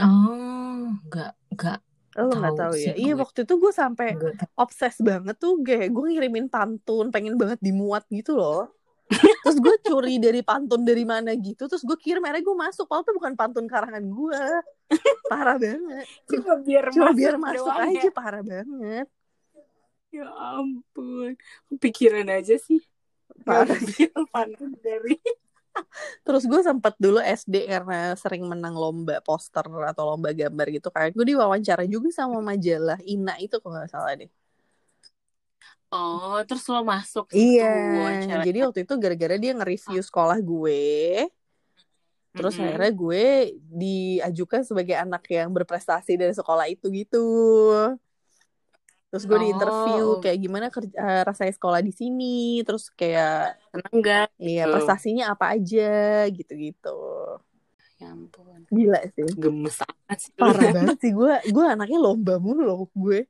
Oh, 0.00 0.90
nggak 1.06 1.32
nggak 1.54 1.78
lo 2.14 2.30
nggak 2.30 2.54
Tahu 2.54 2.60
tahu 2.62 2.74
ya? 2.78 2.92
Iya 2.94 3.12
waktu 3.18 3.38
itu 3.42 3.54
gue 3.58 3.72
sampai 3.74 4.06
obses 4.54 4.94
banget 5.02 5.36
tuh 5.38 5.58
kayak 5.66 5.90
gue 5.90 6.04
ngirimin 6.14 6.46
pantun 6.46 7.10
pengen 7.10 7.34
banget 7.34 7.58
dimuat 7.58 8.06
gitu 8.08 8.38
loh. 8.38 8.70
terus 9.44 9.60
gue 9.60 9.74
curi 9.84 10.16
dari 10.16 10.40
pantun 10.40 10.80
dari 10.80 11.04
mana 11.04 11.36
gitu 11.36 11.68
terus 11.68 11.84
gue 11.84 11.92
kirim 12.00 12.24
akhirnya 12.24 12.40
gue 12.40 12.56
masuk 12.56 12.88
padahal 12.88 13.04
tuh 13.04 13.14
bukan 13.20 13.32
pantun 13.36 13.66
karangan 13.68 14.00
gue 14.00 14.40
parah 15.30 15.60
banget 15.60 16.06
Cuma 16.24 16.56
biar 16.64 16.84
cuma 16.88 17.12
masuk 17.12 17.16
biar 17.20 17.36
masuk 17.36 17.74
aja 17.76 18.08
ya. 18.08 18.12
parah 18.14 18.40
banget 18.42 19.06
Ya 20.14 20.30
ampun. 20.30 21.34
Pikiran 21.82 22.30
aja 22.30 22.54
sih. 22.54 22.78
parah 23.42 23.66
Ngambil 23.76 24.14
pantun 24.30 24.72
dari 24.78 25.18
terus 26.24 26.42
gue 26.50 26.60
sempat 26.68 26.94
dulu 27.04 27.18
SD 27.22 27.54
karena 27.72 27.94
sering 28.22 28.44
menang 28.52 28.74
lomba 28.82 29.14
poster 29.26 29.64
atau 29.90 30.02
lomba 30.14 30.30
gambar 30.40 30.66
gitu 30.76 30.88
kayak 30.94 31.10
gue 31.16 31.24
diwawancara 31.32 31.84
juga 31.94 32.08
sama 32.18 32.38
majalah 32.50 32.98
Ina 33.04 33.32
itu 33.44 33.56
kalau 33.62 33.74
nggak 33.78 33.90
salah 33.94 34.12
deh 34.20 34.30
Oh, 35.92 36.36
terus 36.48 36.64
lo 36.72 36.78
masuk 36.92 37.26
Iya, 37.38 37.64
wawancara. 37.94 38.42
jadi 38.44 38.58
waktu 38.64 38.78
itu 38.84 38.94
gara-gara 39.02 39.34
dia 39.42 39.50
nge-review 39.56 40.00
sekolah 40.08 40.38
gue, 40.50 40.74
terus 42.34 42.54
Mm-mm. 42.54 42.58
akhirnya 42.58 42.90
gue 42.90 43.24
diajukan 43.80 44.62
sebagai 44.66 44.96
anak 44.98 45.22
yang 45.30 45.48
berprestasi 45.54 46.18
dari 46.18 46.34
sekolah 46.34 46.66
itu 46.66 46.86
gitu. 46.90 47.18
Terus 49.14 49.24
gue 49.24 49.38
Oh, 49.38 49.42
diinterview 49.46 50.06
oh. 50.10 50.18
kayak 50.18 50.38
gimana 50.42 50.66
kerja, 50.68 50.90
eh, 50.90 51.22
rasanya 51.22 51.54
sekolah 51.54 51.78
di 51.78 51.94
sini, 51.94 52.34
terus 52.66 52.90
kayak 52.90 53.54
Seneng 53.70 53.94
gak? 54.02 54.26
iya 54.36 54.66
Gitu. 54.66 54.74
prestasinya 54.74 55.24
apa 55.30 55.54
aja 55.54 55.94
gitu-gitu. 56.28 56.98
Ya 57.94 58.10
ampun. 58.10 58.66
Gila 58.68 58.98
sih. 59.14 59.22
Gemes 59.38 59.78
amat 59.78 60.18
sih. 60.18 60.34
Parah 60.34 60.58
banget 60.74 60.98
sih 60.98 61.14
gue, 61.14 61.30
gue 61.46 61.64
anaknya 61.64 62.02
lomba 62.02 62.42
mulu 62.42 62.66
loh 62.66 62.90
gue. 62.90 63.22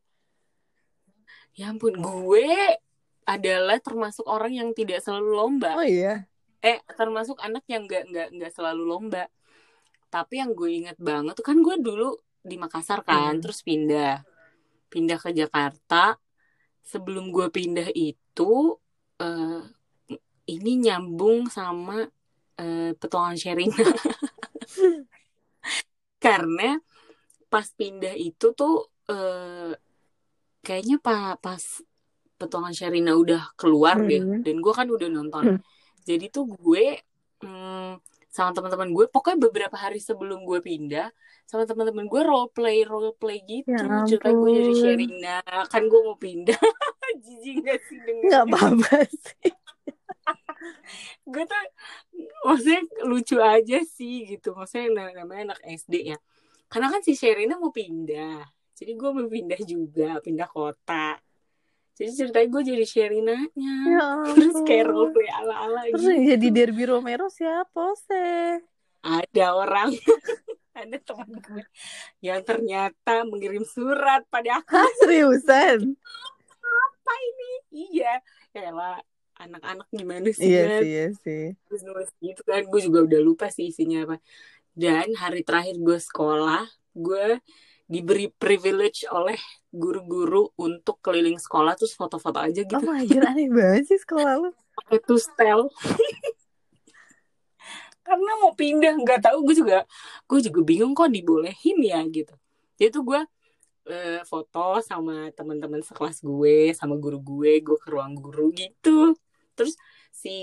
Ya 1.53 1.69
ampun, 1.69 1.95
gue 1.95 2.49
adalah 3.25 3.77
termasuk 3.79 4.25
orang 4.25 4.53
yang 4.53 4.69
tidak 4.73 5.05
selalu 5.05 5.31
lomba. 5.37 5.77
Oh 5.77 5.85
iya. 5.85 6.25
Eh, 6.61 6.81
termasuk 6.97 7.37
anak 7.39 7.63
yang 7.69 7.85
nggak 7.85 8.09
nggak 8.09 8.29
nggak 8.35 8.53
selalu 8.53 8.83
lomba. 8.83 9.29
Tapi 10.09 10.41
yang 10.41 10.57
gue 10.57 10.71
inget 10.83 10.97
banget 10.97 11.37
tuh 11.37 11.45
kan 11.45 11.61
gue 11.61 11.77
dulu 11.77 12.17
di 12.41 12.57
Makassar 12.57 13.05
kan, 13.05 13.37
Hmm. 13.37 13.43
terus 13.45 13.61
pindah 13.61 14.25
pindah 14.95 15.19
ke 15.19 15.35
Jakarta. 15.35 16.15
Sebelum 16.85 17.35
gue 17.35 17.51
pindah 17.51 17.91
itu, 17.91 18.79
eh, 19.19 19.63
ini 20.55 20.73
nyambung 20.85 21.51
sama 21.51 22.07
eh, 22.55 22.95
petualangan 22.95 23.41
Sherina. 23.41 23.75
Karena 26.25 26.79
pas 27.51 27.67
pindah 27.75 28.15
itu 28.15 28.55
tuh 28.55 28.89
eh, 29.11 29.75
kayaknya 30.65 30.97
pa, 31.03 31.37
pas 31.37 31.61
petualangan 32.39 32.77
Sherina 32.77 33.13
udah 33.19 33.53
keluar 33.59 34.01
deh, 34.01 34.23
Hmm. 34.23 34.41
dan 34.47 34.57
gue 34.63 34.73
kan 34.73 34.89
udah 34.89 35.09
nonton. 35.11 35.45
Hmm. 35.57 35.61
Jadi 36.05 36.29
tuh 36.29 36.45
gue 36.49 37.01
sama 38.35 38.51
teman-teman 38.51 38.91
gue, 38.91 39.07
pokoknya 39.07 39.39
beberapa 39.47 39.77
hari 39.79 40.03
sebelum 40.03 40.43
gue 40.43 40.59
pindah, 40.59 41.07
sama 41.47 41.63
teman-teman 41.71 42.11
gue 42.11 42.23
role 42.27 42.51
play 42.51 42.83
role 42.83 43.15
play 43.15 43.39
gitu. 43.47 43.71
Ya 43.87 44.03
Cerita 44.03 44.35
gue 44.35 44.49
jadi 44.51 44.71
ampun. 44.75 44.81
Sherina, 44.83 45.39
kan 45.71 45.83
gue 45.87 46.01
mau 46.03 46.19
pindah. 46.19 46.59
Jijik 47.25 47.63
gak 47.63 47.79
sih 47.87 47.99
dengernya? 48.03 48.27
Nggak 48.27 48.43
apa-apa 48.51 48.97
sih. 49.07 49.55
gue 51.33 51.43
tuh 51.47 51.63
maksudnya 52.45 52.81
lucu 53.05 53.37
aja 53.41 53.79
sih 53.85 54.25
gitu 54.29 54.57
maksudnya 54.57 54.89
na- 54.93 55.15
namanya 55.25 55.53
anak 55.53 55.61
SD 55.65 55.95
ya 56.13 56.19
karena 56.69 56.89
kan 56.93 57.01
si 57.05 57.13
Sherina 57.17 57.61
mau 57.61 57.73
pindah 57.73 58.45
jadi 58.75 58.93
gue 58.97 59.11
mau 59.15 59.29
pindah 59.29 59.61
juga 59.65 60.19
pindah 60.25 60.49
kota 60.49 61.21
jadi 61.95 62.11
ceritanya 62.13 62.49
gue 62.49 62.63
jadi 62.65 62.85
Sherinanya 62.85 63.49
Ya 63.87 64.07
terus 64.29 64.57
kayak 64.63 64.85
ampun. 64.85 64.95
roleplay 65.11 65.29
ala-ala 65.31 65.81
Terus 65.87 66.01
gitu 66.01 66.11
yang 66.11 66.25
jadi 66.29 66.47
Derby 66.51 66.85
Romero 66.85 67.27
siapa 67.29 67.85
sih? 68.01 68.59
ada 69.01 69.47
orang 69.53 69.91
ada 70.75 70.97
teman 70.99 71.31
gue 71.37 71.63
yang 72.21 72.41
ternyata 72.41 73.23
mengirim 73.23 73.63
surat 73.63 74.25
pada 74.27 74.59
aku 74.59 74.71
Hah 74.71 74.91
seriusan? 74.99 75.95
apa 76.65 77.13
ini 77.15 77.51
iya 77.93 78.15
ya 78.51 78.71
lah 78.71 78.97
anak-anak 79.37 79.87
gimana 79.91 80.29
sih 80.31 80.47
Iya 80.49 80.63
Nat? 80.65 80.81
sih, 80.81 80.89
iya 80.89 81.07
sih. 81.21 81.45
terus 81.69 81.83
nulis 81.83 82.11
gitu 82.19 82.41
kan 82.43 82.65
gue 82.65 82.81
juga 82.81 82.99
udah 83.03 83.21
lupa 83.21 83.47
sih 83.49 83.69
isinya 83.69 84.09
apa 84.09 84.17
dan 84.73 85.13
hari 85.15 85.45
terakhir 85.45 85.77
gue 85.77 85.99
sekolah 86.01 86.65
gue 86.97 87.27
diberi 87.85 88.33
privilege 88.33 89.05
oleh 89.13 89.37
guru-guru 89.69 90.49
untuk 90.57 91.01
keliling 91.05 91.37
sekolah 91.37 91.77
terus 91.77 91.93
foto-foto 91.93 92.41
aja 92.41 92.65
gitu. 92.65 92.81
Oh 92.81 92.85
my 92.85 93.05
god, 93.05 93.25
aneh 93.37 93.49
banget 93.53 93.93
sih 93.93 94.01
sekolah 94.01 94.41
lu. 94.41 94.51
pakai 94.75 94.99
two 95.07 95.23
style 95.23 95.71
karena 98.05 98.33
mau 98.45 98.53
pindah 98.53 98.95
nggak 99.01 99.21
tahu 99.25 99.49
gue 99.49 99.57
juga 99.65 99.79
gue 100.29 100.39
juga 100.45 100.61
bingung 100.61 100.93
kok 100.93 101.09
dibolehin 101.09 101.79
ya 101.81 102.05
gitu. 102.13 102.35
Jadi 102.77 102.91
tuh 102.93 103.03
gue 103.03 103.21
eh, 103.89 104.21
foto 104.29 104.79
sama 104.85 105.33
teman-teman 105.33 105.81
sekelas 105.81 106.21
gue 106.21 106.77
sama 106.77 107.01
guru 107.01 107.19
gue 107.25 107.65
gue 107.65 107.77
ke 107.81 107.89
ruang 107.89 108.13
guru 108.15 108.53
gitu. 108.53 109.17
Terus 109.57 109.75
si 110.13 110.37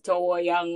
cowok 0.00 0.38
yang 0.40 0.68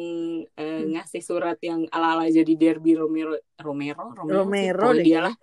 Hmm. 0.54 0.84
ngasih 0.92 1.20
surat 1.20 1.58
yang 1.60 1.84
ala-ala 1.90 2.28
jadi 2.28 2.52
Derby 2.54 2.94
Romero 2.94 3.34
Romero? 3.58 4.12
Romero, 4.12 4.44
sih, 4.44 4.70
Romero 4.70 4.88
deh. 4.92 5.04
dia 5.04 5.20
lah. 5.24 5.34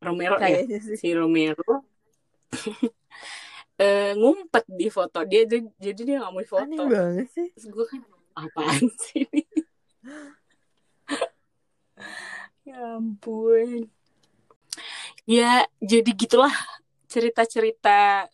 Romero 0.00 0.36
ya? 0.40 0.64
Sih. 0.80 0.96
si 0.96 1.08
Romero. 1.12 1.84
Eh, 3.80 4.12
ngumpet 4.12 4.68
di 4.68 4.92
foto. 4.92 5.24
Dia 5.24 5.48
jadi 5.48 5.64
jadi 5.80 6.00
dia 6.04 6.16
nggak 6.20 6.32
mau 6.32 6.44
Aneh 6.44 6.50
foto 6.52 6.82
banget 6.84 7.28
sih. 7.32 7.48
terus 7.56 7.66
gue 7.72 7.86
kan 7.88 8.00
apaan 8.36 8.84
sih 9.00 9.24
ini? 9.24 9.40
Ya 12.60 13.00
ampun. 13.00 13.88
Ya 15.24 15.64
jadi 15.80 16.10
gitulah 16.12 16.52
cerita-cerita 17.08 18.28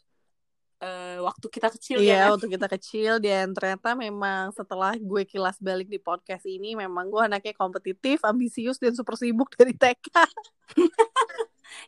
eh, 0.83 1.19
waktu 1.25 1.47
kita 1.49 1.69
kecil 1.73 1.99
Iya, 1.99 2.13
ya 2.13 2.17
kan? 2.21 2.31
waktu 2.37 2.47
kita 2.53 2.67
kecil 2.69 3.13
dan 3.23 3.57
ternyata 3.57 3.97
memang 3.97 4.53
setelah 4.53 4.93
gue 4.97 5.23
kilas 5.25 5.57
balik 5.59 5.89
di 5.89 5.97
podcast 5.97 6.45
ini 6.45 6.77
memang 6.77 7.09
gue 7.09 7.23
anaknya 7.25 7.57
kompetitif, 7.57 8.21
ambisius 8.23 8.77
dan 8.77 8.93
super 8.93 9.17
sibuk 9.17 9.49
dari 9.57 9.73
TK 9.73 10.09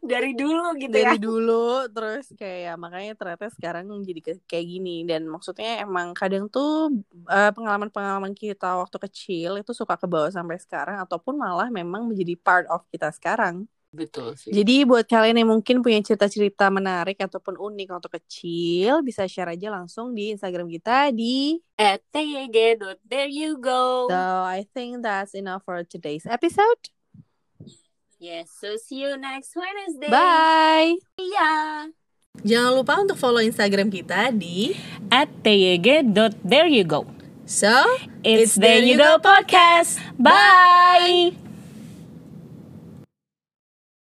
dari 0.03 0.35
dulu 0.35 0.75
gitu 0.79 0.95
ya 0.95 1.15
dari 1.15 1.19
dulu 1.23 1.87
terus 1.91 2.31
kayak 2.35 2.75
makanya 2.77 3.13
ternyata 3.15 3.47
sekarang 3.55 3.85
jadi 4.05 4.21
ke- 4.21 4.45
kayak 4.47 4.67
gini 4.67 5.07
dan 5.07 5.25
maksudnya 5.27 5.83
emang 5.87 6.13
kadang 6.19 6.47
tuh 6.51 6.93
eh, 7.31 7.51
pengalaman-pengalaman 7.55 8.35
kita 8.35 8.79
waktu 8.79 8.97
kecil 9.09 9.51
itu 9.61 9.73
suka 9.75 9.95
kebawa 9.97 10.29
sampai 10.35 10.59
sekarang 10.61 10.99
ataupun 11.05 11.35
malah 11.39 11.69
memang 11.71 12.05
menjadi 12.11 12.35
part 12.39 12.67
of 12.69 12.83
kita 12.91 13.09
sekarang. 13.15 13.65
Betul 13.89 14.37
sih. 14.37 14.53
Jadi 14.53 14.85
buat 14.85 15.09
kalian 15.09 15.41
yang 15.45 15.51
mungkin 15.51 15.81
punya 15.81 16.01
cerita-cerita 16.05 16.69
menarik 16.69 17.17
ataupun 17.19 17.57
unik 17.57 17.89
waktu 17.89 18.09
kecil 18.21 19.01
bisa 19.01 19.25
share 19.25 19.53
aja 19.53 19.73
langsung 19.73 20.13
di 20.13 20.37
Instagram 20.37 20.69
kita 20.69 21.09
di 21.13 21.57
at 21.81 22.05
TYG 22.13 22.79
there 23.09 23.31
you 23.31 23.57
go. 23.57 24.09
So 24.13 24.45
I 24.45 24.69
think 24.77 25.01
that's 25.01 25.33
enough 25.33 25.65
for 25.65 25.81
today's 25.85 26.29
episode. 26.29 26.93
yes 28.19 28.51
so 28.51 28.75
see 28.77 29.07
you 29.07 29.17
next 29.17 29.55
Wednesday. 29.55 30.11
Bye. 30.11 30.99
iya. 31.17 31.87
Jangan 32.39 32.71
lupa 32.79 32.95
untuk 33.03 33.19
follow 33.19 33.43
Instagram 33.43 33.91
kita 33.91 34.31
di 34.31 34.75
at 35.11 35.31
TYG 35.43 36.07
there 36.45 36.71
you 36.71 36.87
go. 36.87 37.07
So 37.49 37.73
it's 38.21 38.61
there 38.61 38.85
you 38.85 39.01
go 39.01 39.19
podcast. 39.19 39.99
Bye 40.21 41.48